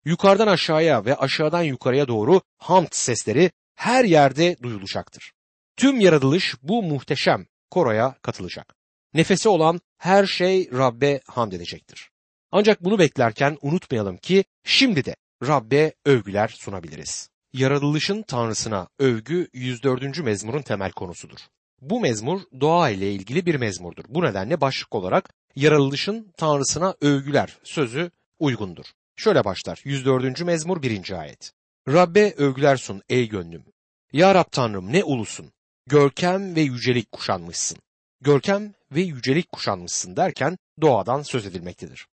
Yukarıdan 0.05 0.47
aşağıya 0.47 1.05
ve 1.05 1.17
aşağıdan 1.17 1.63
yukarıya 1.63 2.09
doğru 2.09 2.41
hamd 2.59 2.89
sesleri 2.91 3.51
her 3.75 4.05
yerde 4.05 4.57
duyulacaktır. 4.63 5.33
Tüm 5.77 6.01
yaratılış 6.01 6.55
bu 6.63 6.83
muhteşem 6.83 7.47
koroya 7.71 8.15
katılacak. 8.23 8.75
Nefesi 9.15 9.49
olan 9.49 9.81
her 9.99 10.27
şey 10.27 10.71
Rabbe 10.73 11.21
hamd 11.27 11.53
edecektir. 11.53 12.11
Ancak 12.53 12.85
bunu 12.85 12.99
beklerken 12.99 13.59
unutmayalım 13.63 14.17
ki 14.17 14.45
şimdi 14.65 15.05
de 15.05 15.17
Rabbe 15.47 15.95
övgüler 16.05 16.49
sunabiliriz. 16.49 17.31
Yaratılışın 17.53 18.23
Tanrısına 18.23 18.89
övgü 18.99 19.49
104. 19.53 20.19
mezmurun 20.19 20.63
temel 20.63 20.93
konusudur. 20.93 21.39
Bu 21.81 22.01
mezmur 22.01 22.41
doğa 22.61 22.91
ile 22.91 23.13
ilgili 23.13 23.47
bir 23.47 23.55
mezmurdur. 23.55 24.05
Bu 24.09 24.23
nedenle 24.23 24.61
başlık 24.61 24.95
olarak 24.95 25.35
yaratılışın 25.57 26.33
Tanrısına 26.37 26.95
övgüler 27.01 27.59
sözü 27.65 28.11
uygundur. 28.39 28.85
Şöyle 29.19 29.45
başlar 29.45 29.81
104. 29.85 30.41
mezmur 30.41 30.83
1. 30.83 31.21
ayet. 31.21 31.53
Rabbe 31.89 32.35
övgüler 32.37 32.77
sun 32.77 33.03
ey 33.09 33.29
gönlüm. 33.29 33.65
Ya 34.13 34.35
Rab 34.35 34.45
Tanrım 34.53 34.93
ne 34.93 35.05
ulusun. 35.05 35.53
Görkem 35.87 36.57
ve 36.57 36.61
yücelik 36.61 37.13
kuşanmışsın. 37.13 37.79
Görkem 38.21 38.75
ve 38.93 39.01
yücelik 39.01 39.53
kuşanmışsın 39.53 40.17
derken 40.17 40.59
doğadan 40.81 41.23
söz 41.23 41.47
edilmektedir. 41.47 42.07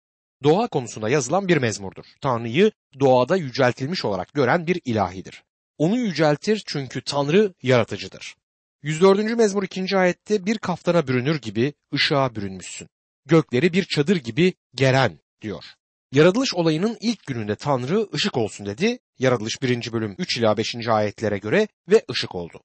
doğa 0.43 0.69
konusunda 0.69 1.09
yazılan 1.09 1.49
bir 1.49 1.57
mezmurdur. 1.57 2.05
Tanrı'yı 2.21 2.73
doğada 3.01 3.37
yüceltilmiş 3.37 4.05
olarak 4.05 4.33
gören 4.33 4.67
bir 4.67 4.81
ilahidir. 4.85 5.43
Onu 5.79 5.97
yüceltir 5.97 6.63
çünkü 6.67 7.01
Tanrı 7.05 7.55
yaratıcıdır. 7.63 8.35
104. 8.83 9.37
mezmur 9.37 9.63
2. 9.63 9.97
ayette 9.97 10.47
bir 10.47 10.59
kaftana 10.59 11.09
bürünür 11.09 11.41
gibi 11.41 11.75
ışığa 11.95 12.35
bürünmüşsün. 12.35 12.89
Gökleri 13.27 13.73
bir 13.73 13.85
çadır 13.85 14.17
gibi 14.17 14.55
geren 14.75 15.19
diyor. 15.41 15.65
Yaratılış 16.12 16.54
olayının 16.54 16.97
ilk 17.00 17.26
gününde 17.26 17.54
Tanrı 17.54 18.09
ışık 18.14 18.37
olsun 18.37 18.66
dedi. 18.66 18.99
Yaratılış 19.19 19.62
1. 19.62 19.92
bölüm 19.92 20.14
3 20.19 20.38
ila 20.38 20.57
5. 20.57 20.88
ayetlere 20.88 21.38
göre 21.38 21.69
ve 21.88 22.02
ışık 22.11 22.35
oldu. 22.35 22.61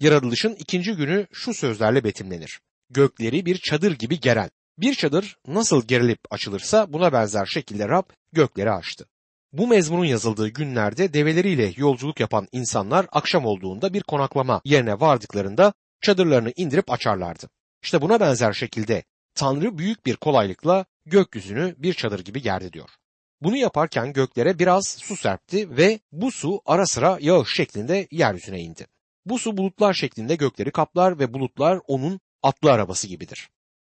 Yaratılışın 0.00 0.54
ikinci 0.58 0.92
günü 0.92 1.26
şu 1.32 1.54
sözlerle 1.54 2.04
betimlenir. 2.04 2.60
Gökleri 2.90 3.46
bir 3.46 3.58
çadır 3.58 3.92
gibi 3.92 4.20
geren. 4.20 4.50
Bir 4.78 4.94
çadır 4.94 5.36
nasıl 5.46 5.86
gerilip 5.86 6.18
açılırsa 6.30 6.92
buna 6.92 7.12
benzer 7.12 7.46
şekilde 7.46 7.88
Rab 7.88 8.04
gökleri 8.32 8.70
açtı. 8.70 9.06
Bu 9.52 9.66
mezmunun 9.66 10.04
yazıldığı 10.04 10.48
günlerde 10.48 11.14
develeriyle 11.14 11.72
yolculuk 11.76 12.20
yapan 12.20 12.48
insanlar 12.52 13.06
akşam 13.12 13.44
olduğunda 13.44 13.94
bir 13.94 14.02
konaklama 14.02 14.60
yerine 14.64 15.00
vardıklarında 15.00 15.72
çadırlarını 16.02 16.52
indirip 16.56 16.90
açarlardı. 16.90 17.48
İşte 17.82 18.00
buna 18.00 18.20
benzer 18.20 18.52
şekilde 18.52 19.04
Tanrı 19.34 19.78
büyük 19.78 20.06
bir 20.06 20.16
kolaylıkla 20.16 20.84
gökyüzünü 21.06 21.74
bir 21.78 21.94
çadır 21.94 22.20
gibi 22.20 22.42
gerdi 22.42 22.72
diyor. 22.72 22.88
Bunu 23.42 23.56
yaparken 23.56 24.12
göklere 24.12 24.58
biraz 24.58 24.88
su 24.88 25.16
serpti 25.16 25.76
ve 25.76 26.00
bu 26.12 26.32
su 26.32 26.62
ara 26.66 26.86
sıra 26.86 27.18
yağış 27.20 27.54
şeklinde 27.54 28.08
yeryüzüne 28.10 28.60
indi. 28.60 28.86
Bu 29.26 29.38
su 29.38 29.56
bulutlar 29.56 29.94
şeklinde 29.94 30.36
gökleri 30.36 30.70
kaplar 30.70 31.18
ve 31.18 31.34
bulutlar 31.34 31.80
onun 31.86 32.20
atlı 32.42 32.72
arabası 32.72 33.06
gibidir. 33.06 33.50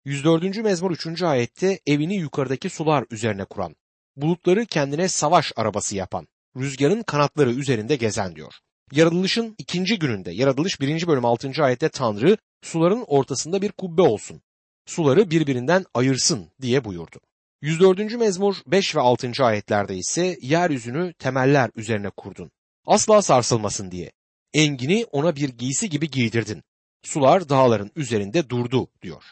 104. 0.05 0.57
mezmur 0.57 0.91
3. 0.91 1.23
ayette 1.23 1.81
evini 1.87 2.17
yukarıdaki 2.17 2.71
sular 2.71 3.05
üzerine 3.11 3.45
kuran, 3.45 3.77
bulutları 4.17 4.67
kendine 4.67 5.09
savaş 5.09 5.53
arabası 5.57 5.97
yapan, 5.97 6.29
rüzgarın 6.57 7.03
kanatları 7.03 7.53
üzerinde 7.53 7.97
gezen 7.97 8.37
diyor. 8.37 8.55
Yaratılışın 8.93 9.55
ikinci 9.59 9.99
gününde, 9.99 10.31
yaratılış 10.31 10.81
1. 10.81 11.07
bölüm 11.07 11.25
6. 11.25 11.65
ayette 11.65 11.89
Tanrı 11.89 12.37
suların 12.63 13.05
ortasında 13.07 13.63
bir 13.63 13.73
kubbe 13.73 14.03
olsun, 14.03 14.43
suları 14.87 15.31
birbirinden 15.31 15.85
ayırsın 15.95 16.51
diye 16.63 16.85
buyurdu. 16.85 17.21
104. 17.63 17.99
mezmur 17.99 18.57
5 18.67 18.97
ve 18.97 19.01
6. 19.01 19.33
ayetlerde 19.41 19.97
ise 19.97 20.39
yeryüzünü 20.43 21.13
temeller 21.13 21.71
üzerine 21.77 22.11
kurdun. 22.11 22.51
Asla 22.87 23.23
sarsılmasın 23.23 23.91
diye. 23.91 24.13
Engini 24.55 25.07
ona 25.13 25.37
bir 25.37 25.49
giysi 25.49 25.91
gibi 25.91 26.11
giydirdin. 26.11 26.63
Sular 27.03 27.49
dağların 27.49 27.91
üzerinde 27.97 28.51
durdu 28.51 28.89
diyor. 29.03 29.23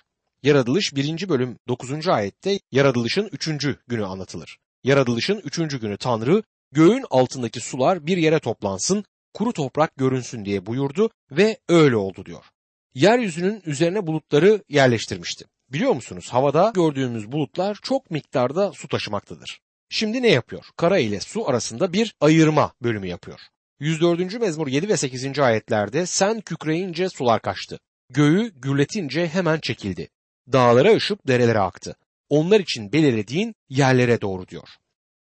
Yaratılış 0.43 0.95
1. 0.95 1.29
bölüm 1.29 1.59
9. 1.69 2.09
ayette 2.09 2.61
yaratılışın 2.73 3.29
3. 3.33 3.49
günü 3.89 4.05
anlatılır. 4.05 4.59
Yaratılışın 4.85 5.41
3. 5.45 5.57
günü 5.57 5.97
Tanrı 5.97 6.43
göğün 6.73 7.05
altındaki 7.11 7.61
sular 7.61 8.07
bir 8.07 8.17
yere 8.17 8.39
toplansın, 8.39 9.05
kuru 9.35 9.53
toprak 9.53 9.97
görünsün 9.97 10.45
diye 10.45 10.67
buyurdu 10.67 11.11
ve 11.31 11.59
öyle 11.69 11.97
oldu 11.97 12.27
diyor. 12.27 12.45
Yeryüzünün 12.95 13.63
üzerine 13.67 14.07
bulutları 14.07 14.63
yerleştirmişti. 14.69 15.45
Biliyor 15.73 15.93
musunuz 15.93 16.29
havada 16.31 16.73
gördüğümüz 16.75 17.33
bulutlar 17.33 17.79
çok 17.83 18.11
miktarda 18.11 18.73
su 18.73 18.89
taşımaktadır. 18.89 19.61
Şimdi 19.89 20.23
ne 20.23 20.29
yapıyor? 20.29 20.65
Kara 20.77 20.99
ile 20.99 21.21
su 21.21 21.49
arasında 21.49 21.93
bir 21.93 22.15
ayırma 22.21 22.73
bölümü 22.83 23.07
yapıyor. 23.07 23.41
104. 23.81 24.41
mezmur 24.41 24.69
7 24.69 24.89
ve 24.89 24.97
8. 24.97 25.39
ayetlerde 25.39 26.07
sen 26.07 26.41
kükreyince 26.41 27.09
sular 27.09 27.43
kaçtı. 27.43 27.79
Göğü 28.11 28.53
gürletince 28.61 29.29
hemen 29.29 29.61
çekildi. 29.61 30.09
Dağlara 30.53 30.95
ışıp 30.95 31.29
derelere 31.29 31.61
aktı. 31.61 31.97
Onlar 32.29 32.61
için 32.61 32.93
belirlediğin 32.93 33.55
yerlere 33.69 34.21
doğru 34.21 34.49
diyor. 34.49 34.69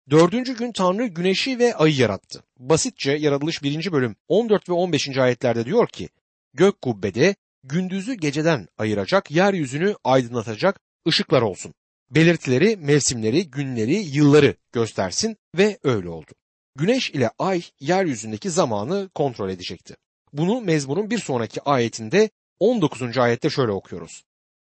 Dördüncü 0.09 0.57
gün 0.57 0.71
Tanrı 0.71 1.05
güneşi 1.05 1.59
ve 1.59 1.75
ayı 1.75 1.95
yarattı. 1.95 2.43
Basitçe 2.59 3.11
yaratılış 3.11 3.63
1. 3.63 3.91
bölüm 3.91 4.15
14 4.27 4.69
ve 4.69 4.73
15. 4.73 5.17
ayetlerde 5.17 5.65
diyor 5.65 5.87
ki, 5.87 6.09
Gök 6.53 6.81
kubbede 6.81 7.35
gündüzü 7.63 8.13
geceden 8.13 8.67
ayıracak, 8.77 9.31
yeryüzünü 9.31 9.95
aydınlatacak 10.03 10.79
ışıklar 11.07 11.41
olsun. 11.41 11.73
Belirtileri, 12.09 12.77
mevsimleri, 12.77 13.49
günleri, 13.51 13.93
yılları 13.93 14.55
göstersin 14.71 15.37
ve 15.57 15.79
öyle 15.83 16.09
oldu. 16.09 16.31
Güneş 16.75 17.09
ile 17.09 17.29
ay 17.39 17.63
yeryüzündeki 17.79 18.49
zamanı 18.49 19.09
kontrol 19.15 19.49
edecekti. 19.49 19.95
Bunu 20.33 20.61
mezmunun 20.61 21.09
bir 21.09 21.19
sonraki 21.19 21.61
ayetinde 21.61 22.29
19. 22.59 23.17
ayette 23.17 23.49
şöyle 23.49 23.71
okuyoruz. 23.71 24.23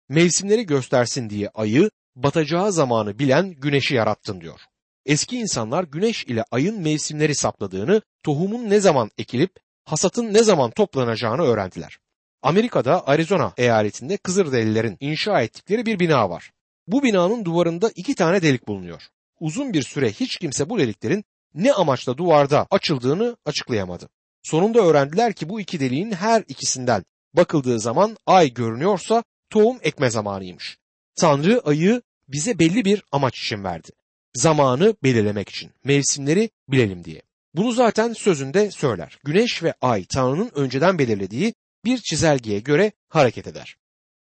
Mevsimleri 0.09 0.65
göstersin 0.65 1.29
diye 1.29 1.49
ayı, 1.49 1.89
batacağı 2.15 2.71
zamanı 2.71 3.19
bilen 3.19 3.51
güneşi 3.51 3.95
yarattın 3.95 4.41
diyor. 4.41 4.59
Eski 5.05 5.37
insanlar 5.37 5.83
güneş 5.83 6.23
ile 6.23 6.43
ayın 6.51 6.81
mevsimleri 6.81 7.35
sapladığını, 7.35 8.01
tohumun 8.23 8.69
ne 8.69 8.79
zaman 8.79 9.11
ekilip 9.17 9.51
hasatın 9.85 10.33
ne 10.33 10.43
zaman 10.43 10.71
toplanacağını 10.71 11.41
öğrendiler. 11.41 11.99
Amerika'da 12.41 13.07
Arizona 13.07 13.53
eyaletinde 13.57 14.17
Kızılderililerin 14.17 14.97
inşa 14.99 15.41
ettikleri 15.41 15.85
bir 15.85 15.99
bina 15.99 16.29
var. 16.29 16.51
Bu 16.87 17.03
binanın 17.03 17.45
duvarında 17.45 17.91
iki 17.95 18.15
tane 18.15 18.41
delik 18.41 18.67
bulunuyor. 18.67 19.03
Uzun 19.39 19.73
bir 19.73 19.81
süre 19.81 20.11
hiç 20.11 20.37
kimse 20.37 20.69
bu 20.69 20.79
deliklerin 20.79 21.23
ne 21.53 21.73
amaçla 21.73 22.17
duvarda 22.17 22.67
açıldığını 22.71 23.37
açıklayamadı. 23.45 24.09
Sonunda 24.43 24.79
öğrendiler 24.79 25.33
ki 25.33 25.49
bu 25.49 25.61
iki 25.61 25.79
deliğin 25.79 26.11
her 26.11 26.43
ikisinden 26.47 27.05
bakıldığı 27.33 27.79
zaman 27.79 28.17
ay 28.25 28.53
görünüyorsa 28.53 29.23
tohum 29.49 29.77
ekme 29.81 30.09
zamanıymış. 30.09 30.77
Tanrı 31.15 31.61
ayı 31.65 32.01
bize 32.27 32.59
belli 32.59 32.85
bir 32.85 33.03
amaç 33.11 33.39
için 33.39 33.63
verdi. 33.63 33.89
Zamanı 34.33 34.95
belirlemek 35.03 35.49
için, 35.49 35.71
mevsimleri 35.83 36.49
bilelim 36.69 37.03
diye. 37.03 37.21
Bunu 37.53 37.71
zaten 37.71 38.13
sözünde 38.13 38.71
söyler. 38.71 39.17
Güneş 39.23 39.63
ve 39.63 39.73
ay 39.81 40.05
Tanrı'nın 40.05 40.51
önceden 40.55 40.99
belirlediği 40.99 41.53
bir 41.85 41.97
çizelgeye 41.97 42.59
göre 42.59 42.91
hareket 43.09 43.47
eder. 43.47 43.77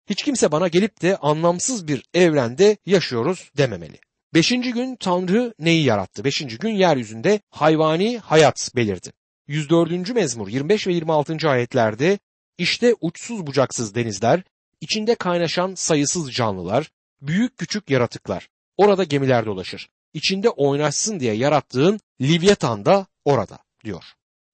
Hiç 0.10 0.24
kimse 0.24 0.52
bana 0.52 0.68
gelip 0.68 1.02
de 1.02 1.18
anlamsız 1.18 1.88
bir 1.88 2.04
evrende 2.14 2.78
yaşıyoruz 2.86 3.52
dememeli. 3.58 4.00
Beşinci 4.34 4.74
gün 4.74 4.96
Tanrı 4.96 5.54
neyi 5.60 5.84
yarattı? 5.84 6.24
Beşinci 6.24 6.58
gün 6.58 6.70
yeryüzünde 6.70 7.40
hayvani 7.50 8.18
hayat 8.18 8.72
belirdi. 8.76 9.12
104. 9.48 10.10
mezmur 10.16 10.48
25 10.48 10.88
ve 10.88 10.94
26. 10.94 11.50
ayetlerde 11.50 12.20
işte 12.58 12.96
uçsuz 13.02 13.48
bucaksız 13.48 13.96
denizler, 13.96 14.44
içinde 14.82 15.16
kaynaşan 15.16 15.76
sayısız 15.76 16.32
canlılar, 16.32 16.92
büyük 17.22 17.58
küçük 17.58 17.90
yaratıklar. 17.90 18.48
Orada 18.78 19.04
gemiler 19.04 19.46
dolaşır. 19.46 19.90
İçinde 20.14 20.50
oynaşsın 20.50 21.20
diye 21.20 21.34
yarattığın 21.34 22.00
Livyatan 22.22 22.86
da 22.86 23.08
orada 23.26 23.60
diyor. 23.84 24.04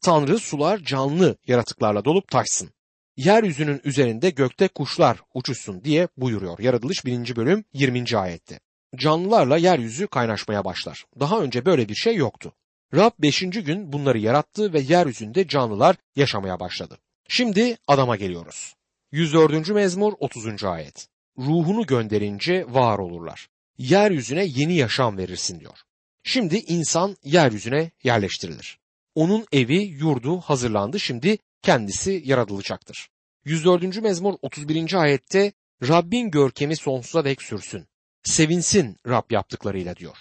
Tanrı 0.01 0.39
sular 0.39 0.77
canlı 0.77 1.37
yaratıklarla 1.47 2.05
dolup 2.05 2.27
taşsın. 2.27 2.69
Yeryüzünün 3.17 3.81
üzerinde 3.83 4.29
gökte 4.29 4.67
kuşlar 4.67 5.17
uçuşsun 5.33 5.83
diye 5.83 6.07
buyuruyor. 6.17 6.59
Yaratılış 6.59 7.05
1. 7.05 7.35
bölüm 7.35 7.63
20. 7.73 8.17
ayette. 8.17 8.59
Canlılarla 8.95 9.57
yeryüzü 9.57 10.07
kaynaşmaya 10.07 10.65
başlar. 10.65 11.05
Daha 11.19 11.41
önce 11.41 11.65
böyle 11.65 11.89
bir 11.89 11.95
şey 11.95 12.15
yoktu. 12.15 12.53
Rab 12.95 13.11
5. 13.19 13.39
gün 13.39 13.93
bunları 13.93 14.17
yarattı 14.19 14.73
ve 14.73 14.79
yeryüzünde 14.79 15.47
canlılar 15.47 15.95
yaşamaya 16.15 16.59
başladı. 16.59 16.97
Şimdi 17.29 17.77
adama 17.87 18.15
geliyoruz. 18.15 18.73
104. 19.11 19.69
mezmur 19.69 20.13
30. 20.19 20.63
ayet. 20.63 21.07
Ruhunu 21.37 21.85
gönderince 21.85 22.65
var 22.69 22.99
olurlar. 22.99 23.47
Yeryüzüne 23.77 24.45
yeni 24.45 24.75
yaşam 24.75 25.17
verirsin 25.17 25.59
diyor. 25.59 25.77
Şimdi 26.23 26.57
insan 26.57 27.17
yeryüzüne 27.23 27.91
yerleştirilir. 28.03 28.79
Onun 29.15 29.45
evi, 29.51 29.77
yurdu 29.77 30.39
hazırlandı. 30.39 30.99
Şimdi 30.99 31.37
kendisi 31.61 32.21
yaratılacaktır. 32.25 33.09
104. 33.45 34.01
mezmur 34.01 34.33
31. 34.41 34.93
ayette 34.93 35.51
Rabbin 35.87 36.31
görkemi 36.31 36.75
sonsuza 36.75 37.25
dek 37.25 37.41
sürsün. 37.41 37.87
Sevinsin 38.23 38.97
Rab 39.07 39.31
yaptıklarıyla 39.31 39.95
diyor. 39.95 40.17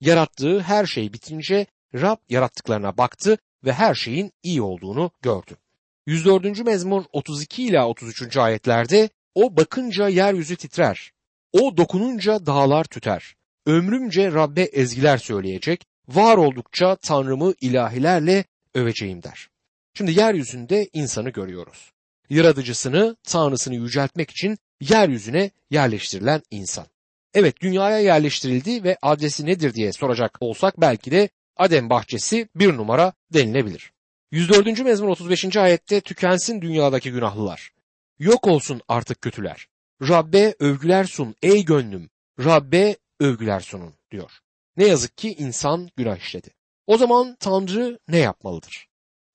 Yarattığı 0.00 0.60
her 0.60 0.86
şey 0.86 1.12
bitince 1.12 1.66
Rab 1.94 2.16
yarattıklarına 2.28 2.98
baktı 2.98 3.38
ve 3.64 3.72
her 3.72 3.94
şeyin 3.94 4.32
iyi 4.42 4.62
olduğunu 4.62 5.10
gördü. 5.22 5.56
104. 6.06 6.64
mezmur 6.64 7.04
32 7.12 7.64
ila 7.64 7.88
33. 7.88 8.36
ayetlerde 8.36 9.08
o 9.34 9.56
bakınca 9.56 10.08
yeryüzü 10.08 10.56
titrer. 10.56 11.12
O 11.52 11.76
dokununca 11.76 12.46
dağlar 12.46 12.84
tüter. 12.84 13.34
Ömrümce 13.66 14.32
Rabbe 14.32 14.62
ezgiler 14.62 15.18
söyleyecek, 15.18 15.84
var 16.08 16.36
oldukça 16.36 16.96
Tanrımı 16.96 17.54
ilahilerle 17.60 18.44
öveceğim 18.74 19.22
der. 19.22 19.48
Şimdi 19.98 20.12
yeryüzünde 20.12 20.88
insanı 20.92 21.30
görüyoruz. 21.30 21.92
Yaratıcısını, 22.30 23.16
Tanrısını 23.22 23.74
yüceltmek 23.74 24.30
için 24.30 24.58
yeryüzüne 24.80 25.50
yerleştirilen 25.70 26.42
insan. 26.50 26.86
Evet 27.34 27.60
dünyaya 27.60 27.98
yerleştirildi 27.98 28.84
ve 28.84 28.96
adresi 29.02 29.46
nedir 29.46 29.74
diye 29.74 29.92
soracak 29.92 30.38
olsak 30.40 30.80
belki 30.80 31.10
de 31.10 31.28
Adem 31.56 31.90
bahçesi 31.90 32.48
bir 32.54 32.76
numara 32.76 33.12
denilebilir. 33.32 33.92
104. 34.30 34.80
mezmur 34.80 35.08
35. 35.08 35.56
ayette 35.56 36.00
tükensin 36.00 36.62
dünyadaki 36.62 37.12
günahlılar. 37.12 37.70
Yok 38.18 38.46
olsun 38.46 38.80
artık 38.88 39.20
kötüler. 39.20 39.66
Rabbe 40.02 40.54
övgüler 40.58 41.04
sun 41.04 41.34
ey 41.42 41.64
gönlüm. 41.64 42.10
Rabbe 42.38 42.96
övgüler 43.20 43.60
sunun 43.60 43.94
diyor. 44.10 44.30
Ne 44.76 44.86
yazık 44.86 45.16
ki 45.16 45.34
insan 45.38 45.90
günah 45.96 46.16
işledi. 46.16 46.48
O 46.86 46.96
zaman 46.96 47.36
Tanrı 47.40 47.98
ne 48.08 48.18
yapmalıdır? 48.18 48.85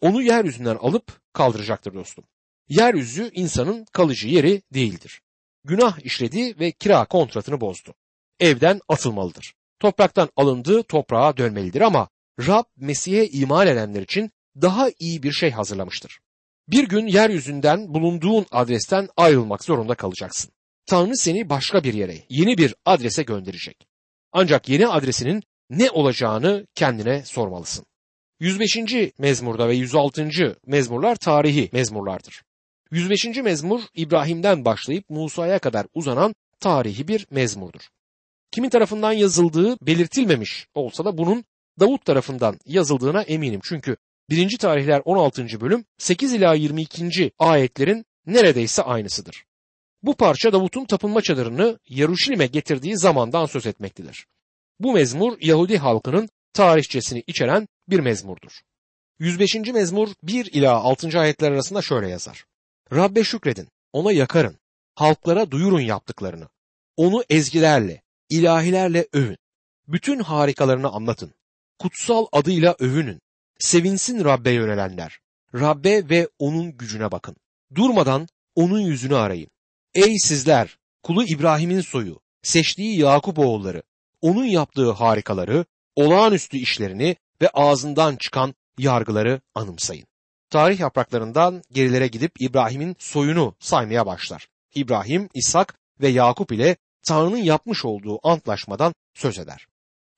Onu 0.02 0.22
yeryüzünden 0.22 0.76
alıp 0.76 1.22
kaldıracaktır 1.34 1.94
dostum. 1.94 2.24
Yeryüzü 2.70 3.32
insanın 3.34 3.86
kalıcı 3.86 4.28
yeri 4.28 4.62
değildir. 4.74 5.22
Günah 5.64 6.00
işledi 6.06 6.60
ve 6.60 6.72
kira 6.72 7.06
kontratını 7.06 7.62
bozdu. 7.62 7.94
Evden 8.40 8.82
atılmalıdır. 8.90 9.54
Topraktan 9.80 10.30
alındığı 10.36 10.84
toprağa 10.84 11.38
dönmelidir 11.38 11.82
ama 11.82 12.10
Rab 12.48 12.64
Mesih'e 12.78 13.28
iman 13.28 13.68
edenler 13.68 14.02
için 14.02 14.32
daha 14.62 14.90
iyi 15.00 15.24
bir 15.24 15.32
şey 15.32 15.52
hazırlamıştır. 15.52 16.20
Bir 16.68 16.88
gün 16.88 17.08
yeryüzünden 17.08 17.94
bulunduğun 17.94 18.46
adresten 18.52 19.10
ayrılmak 19.18 19.64
zorunda 19.64 19.96
kalacaksın. 19.96 20.52
Tanrı 20.86 21.18
seni 21.18 21.50
başka 21.50 21.84
bir 21.84 21.94
yere, 21.94 22.18
yeni 22.30 22.58
bir 22.58 22.76
adrese 22.86 23.24
gönderecek. 23.24 23.88
Ancak 24.32 24.70
yeni 24.70 24.88
adresinin 24.88 25.44
ne 25.70 25.92
olacağını 25.92 26.68
kendine 26.76 27.26
sormalısın. 27.26 27.86
105. 28.42 28.78
mezmurda 29.18 29.68
ve 29.68 29.76
106. 29.76 30.30
mezmurlar 30.66 31.16
tarihi 31.16 31.70
mezmurlardır. 31.74 32.44
105. 32.92 33.26
mezmur 33.26 33.82
İbrahim'den 33.96 34.66
başlayıp 34.66 35.10
Musa'ya 35.10 35.60
kadar 35.60 35.88
uzanan 35.94 36.36
tarihi 36.60 37.08
bir 37.08 37.28
mezmurdur. 37.32 37.82
Kimin 38.52 38.70
tarafından 38.70 39.12
yazıldığı 39.12 39.78
belirtilmemiş 39.82 40.68
olsa 40.74 41.06
da 41.06 41.18
bunun 41.18 41.44
Davut 41.80 42.06
tarafından 42.06 42.60
yazıldığına 42.66 43.22
eminim. 43.22 43.60
Çünkü 43.64 43.98
1. 44.30 44.58
tarihler 44.58 45.02
16. 45.06 45.62
bölüm 45.62 45.86
8 45.98 46.34
ila 46.34 46.54
22. 46.54 47.32
ayetlerin 47.40 48.06
neredeyse 48.26 48.82
aynısıdır. 48.82 49.46
Bu 50.04 50.16
parça 50.16 50.54
Davut'un 50.54 50.86
tapınma 50.86 51.22
çadırını 51.22 51.80
Yaruşilim'e 51.90 52.48
getirdiği 52.48 52.98
zamandan 52.98 53.46
söz 53.46 53.66
etmektedir. 53.68 54.26
Bu 54.80 54.94
mezmur 54.94 55.38
Yahudi 55.42 55.78
halkının 55.78 56.30
tarihçesini 56.54 57.24
içeren 57.28 57.68
bir 57.90 58.00
mezmurdur. 58.00 58.62
105. 59.20 59.56
mezmur 59.56 60.10
1 60.24 60.46
ila 60.46 60.74
6. 60.74 61.20
ayetler 61.20 61.52
arasında 61.52 61.82
şöyle 61.82 62.10
yazar. 62.10 62.46
Rabbe 62.94 63.24
şükredin, 63.24 63.68
ona 63.94 64.12
yakarın, 64.12 64.58
halklara 64.96 65.52
duyurun 65.52 65.80
yaptıklarını. 65.80 66.48
Onu 66.98 67.24
ezgilerle, 67.30 68.02
ilahilerle 68.30 69.08
övün. 69.14 69.38
Bütün 69.88 70.20
harikalarını 70.20 70.90
anlatın. 70.90 71.34
Kutsal 71.80 72.26
adıyla 72.32 72.76
övünün. 72.80 73.22
Sevinsin 73.60 74.24
Rabbe 74.24 74.52
yönelenler. 74.52 75.20
Rabbe 75.54 76.10
ve 76.10 76.30
onun 76.40 76.78
gücüne 76.78 77.12
bakın. 77.12 77.36
Durmadan 77.76 78.28
onun 78.56 78.80
yüzünü 78.80 79.16
arayın. 79.16 79.50
Ey 79.94 80.20
sizler, 80.20 80.78
kulu 81.04 81.24
İbrahim'in 81.24 81.82
soyu, 81.82 82.20
seçtiği 82.42 83.00
Yakup 83.00 83.40
oğulları, 83.40 83.84
onun 84.22 84.46
yaptığı 84.46 84.92
harikaları, 84.92 85.66
olağanüstü 85.96 86.58
işlerini 86.58 87.16
ve 87.42 87.50
ağzından 87.50 88.16
çıkan 88.16 88.56
yargıları 88.78 89.42
anımsayın. 89.56 90.08
Tarih 90.50 90.80
yapraklarından 90.80 91.64
gerilere 91.72 92.08
gidip 92.08 92.32
İbrahim'in 92.40 92.96
soyunu 93.00 93.56
saymaya 93.60 94.06
başlar. 94.06 94.48
İbrahim, 94.76 95.30
İshak 95.34 95.80
ve 96.02 96.08
Yakup 96.08 96.52
ile 96.52 96.78
Tanrı'nın 97.04 97.38
yapmış 97.38 97.86
olduğu 97.86 98.28
antlaşmadan 98.28 98.94
söz 99.14 99.40
eder. 99.40 99.68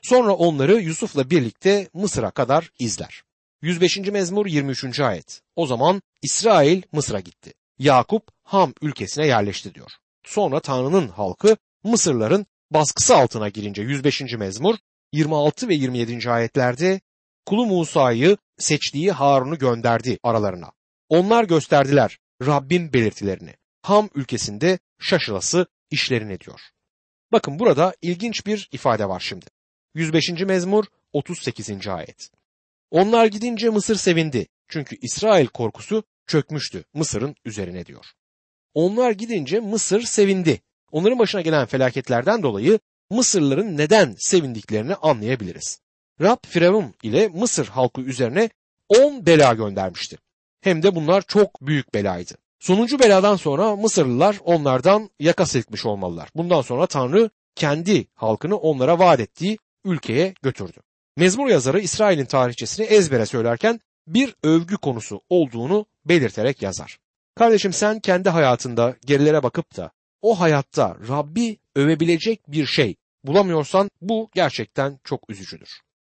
Sonra 0.01 0.33
onları 0.33 0.73
Yusuf'la 0.73 1.29
birlikte 1.29 1.89
Mısır'a 1.93 2.31
kadar 2.31 2.71
izler. 2.79 3.23
105. 3.61 3.97
mezmur 3.97 4.45
23. 4.45 4.99
ayet. 4.99 5.41
O 5.55 5.67
zaman 5.67 6.01
İsrail 6.21 6.81
Mısır'a 6.91 7.19
gitti. 7.19 7.53
Yakup 7.79 8.27
Ham 8.43 8.73
ülkesine 8.81 9.27
yerleşti 9.27 9.75
diyor. 9.75 9.91
Sonra 10.23 10.59
Tanrı'nın 10.59 11.07
halkı 11.07 11.57
Mısırların 11.83 12.45
baskısı 12.71 13.15
altına 13.15 13.49
girince 13.49 13.81
105. 13.81 14.21
mezmur 14.21 14.75
26 15.13 15.67
ve 15.67 15.75
27. 15.75 16.29
ayetlerde 16.31 17.01
kulu 17.45 17.65
Musa'yı 17.65 18.37
seçtiği 18.57 19.11
Harun'u 19.11 19.57
gönderdi 19.57 20.19
aralarına. 20.23 20.71
Onlar 21.09 21.43
gösterdiler 21.43 22.19
Rabbin 22.45 22.93
belirtilerini. 22.93 23.53
Ham 23.81 24.09
ülkesinde 24.15 24.79
şaşılası 24.99 25.65
işlerini 25.91 26.39
diyor. 26.39 26.61
Bakın 27.31 27.59
burada 27.59 27.95
ilginç 28.01 28.45
bir 28.45 28.69
ifade 28.71 29.09
var 29.09 29.19
şimdi. 29.19 29.45
105. 29.95 30.29
mezmur 30.29 30.85
38. 31.13 31.87
ayet. 31.87 32.29
Onlar 32.91 33.25
gidince 33.25 33.69
Mısır 33.69 33.95
sevindi. 33.95 34.47
Çünkü 34.67 34.95
İsrail 35.01 35.47
korkusu 35.47 36.03
çökmüştü 36.27 36.83
Mısır'ın 36.93 37.35
üzerine 37.45 37.85
diyor. 37.85 38.05
Onlar 38.73 39.11
gidince 39.11 39.59
Mısır 39.59 40.01
sevindi. 40.01 40.61
Onların 40.91 41.19
başına 41.19 41.41
gelen 41.41 41.65
felaketlerden 41.65 42.43
dolayı 42.43 42.79
Mısırlıların 43.09 43.77
neden 43.77 44.15
sevindiklerini 44.17 44.95
anlayabiliriz. 44.95 45.82
Rab 46.21 46.37
Firavun 46.47 46.93
ile 47.03 47.27
Mısır 47.27 47.67
halkı 47.67 48.01
üzerine 48.01 48.49
10 48.89 49.25
bela 49.25 49.53
göndermişti. 49.53 50.17
Hem 50.61 50.83
de 50.83 50.95
bunlar 50.95 51.21
çok 51.21 51.61
büyük 51.61 51.93
belaydı. 51.93 52.33
Sonuncu 52.59 52.99
beladan 52.99 53.35
sonra 53.35 53.75
Mısırlılar 53.75 54.37
onlardan 54.43 55.09
yaka 55.19 55.45
silkmiş 55.45 55.85
olmalılar. 55.85 56.29
Bundan 56.35 56.61
sonra 56.61 56.87
Tanrı 56.87 57.29
kendi 57.55 58.07
halkını 58.15 58.57
onlara 58.57 58.99
vaat 58.99 59.19
ettiği 59.19 59.57
ülkeye 59.85 60.33
götürdü. 60.41 60.77
Mezmur 61.17 61.49
yazarı 61.49 61.79
İsrail'in 61.79 62.25
tarihçesini 62.25 62.85
ezbere 62.85 63.25
söylerken 63.25 63.79
bir 64.07 64.35
övgü 64.43 64.77
konusu 64.77 65.21
olduğunu 65.29 65.85
belirterek 66.05 66.61
yazar. 66.61 66.99
Kardeşim 67.35 67.73
sen 67.73 67.99
kendi 67.99 68.29
hayatında 68.29 68.95
gerilere 69.05 69.43
bakıp 69.43 69.77
da 69.77 69.91
o 70.21 70.39
hayatta 70.39 70.97
Rabbi 71.09 71.57
övebilecek 71.75 72.41
bir 72.47 72.65
şey 72.65 72.95
bulamıyorsan 73.23 73.91
bu 74.01 74.29
gerçekten 74.33 74.99
çok 75.03 75.29
üzücüdür. 75.29 75.69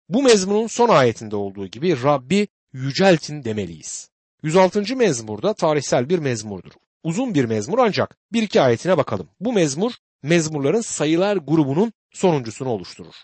Bu 0.09 0.23
mezmunun 0.23 0.67
son 0.67 0.89
ayetinde 0.89 1.35
olduğu 1.35 1.67
gibi 1.67 2.03
Rabbi 2.03 2.47
yüceltin 2.73 3.43
demeliyiz. 3.43 4.09
106. 4.43 4.95
mezmurda 4.95 5.53
tarihsel 5.53 6.09
bir 6.09 6.19
mezmurdur. 6.19 6.71
Uzun 7.03 7.33
bir 7.33 7.45
mezmur 7.45 7.79
ancak 7.79 8.17
bir 8.33 8.43
iki 8.43 8.61
ayetine 8.61 8.97
bakalım. 8.97 9.29
Bu 9.39 9.53
mezmur 9.53 9.91
mezmurların 10.23 10.81
sayılar 10.81 11.37
grubunun 11.37 11.93
sonuncusunu 12.13 12.69
oluşturur. 12.69 13.15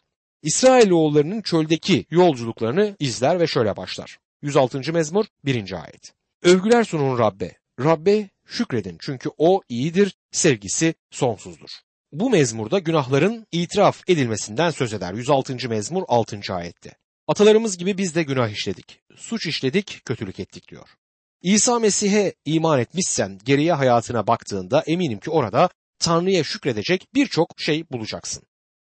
İsrailoğullarının 0.42 1.42
çöldeki 1.42 2.06
yolculuklarını 2.10 2.96
izler 3.00 3.40
ve 3.40 3.48
şöyle 3.48 3.78
başlar. 3.78 4.20
106. 4.42 4.94
mezmur 4.94 5.26
1. 5.46 5.84
ayet. 5.84 6.14
Övgüler 6.44 6.84
sunun 6.84 7.20
Rabbe. 7.20 7.58
Rabbe 7.80 8.30
şükredin 8.46 8.98
çünkü 9.02 9.30
o 9.38 9.62
iyidir, 9.70 10.16
sevgisi 10.32 10.96
sonsuzdur. 11.12 11.70
Bu 12.14 12.30
mezmurda 12.30 12.80
günahların 12.80 13.48
itiraf 13.52 14.02
edilmesinden 14.08 14.70
söz 14.70 14.94
eder. 14.94 15.14
106. 15.14 15.70
mezmur 15.70 16.04
6. 16.08 16.40
ayette. 16.50 16.96
Atalarımız 17.28 17.78
gibi 17.78 17.98
biz 17.98 18.16
de 18.16 18.24
günah 18.24 18.50
işledik, 18.50 19.00
suç 19.16 19.46
işledik, 19.46 20.02
kötülük 20.06 20.40
ettik 20.40 20.68
diyor. 20.68 20.90
İsa 21.42 21.80
Mesih'e 21.80 22.34
iman 22.46 22.80
etmişsen 22.80 23.40
geriye 23.46 23.74
hayatına 23.74 24.28
baktığında 24.28 24.84
eminim 24.88 25.20
ki 25.20 25.32
orada 25.32 25.70
Tanrı'ya 26.00 26.44
şükredecek 26.44 27.08
birçok 27.14 27.50
şey 27.58 27.86
bulacaksın. 27.92 28.44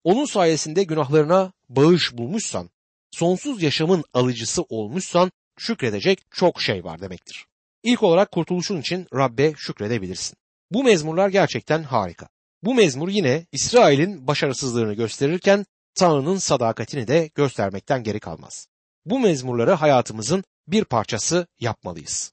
Onun 0.04 0.24
sayesinde 0.24 0.84
günahlarına 0.84 1.52
bağış 1.68 2.12
bulmuşsan, 2.12 2.70
sonsuz 3.10 3.62
yaşamın 3.62 4.04
alıcısı 4.14 4.62
olmuşsan 4.62 5.32
şükredecek 5.58 6.20
çok 6.30 6.62
şey 6.62 6.84
var 6.84 7.00
demektir. 7.00 7.46
İlk 7.82 8.02
olarak 8.02 8.30
kurtuluşun 8.30 8.80
için 8.80 9.06
Rabbe 9.14 9.52
şükredebilirsin. 9.56 10.36
Bu 10.70 10.84
mezmurlar 10.84 11.28
gerçekten 11.28 11.82
harika. 11.82 12.28
Bu 12.62 12.74
mezmur 12.74 13.08
yine 13.08 13.46
İsrail'in 13.52 14.26
başarısızlığını 14.26 14.94
gösterirken 14.94 15.66
Tanrı'nın 15.94 16.36
sadakatini 16.36 17.08
de 17.08 17.30
göstermekten 17.34 18.02
geri 18.02 18.20
kalmaz. 18.20 18.66
Bu 19.04 19.18
mezmurları 19.18 19.72
hayatımızın 19.72 20.44
bir 20.66 20.84
parçası 20.84 21.46
yapmalıyız. 21.60 22.28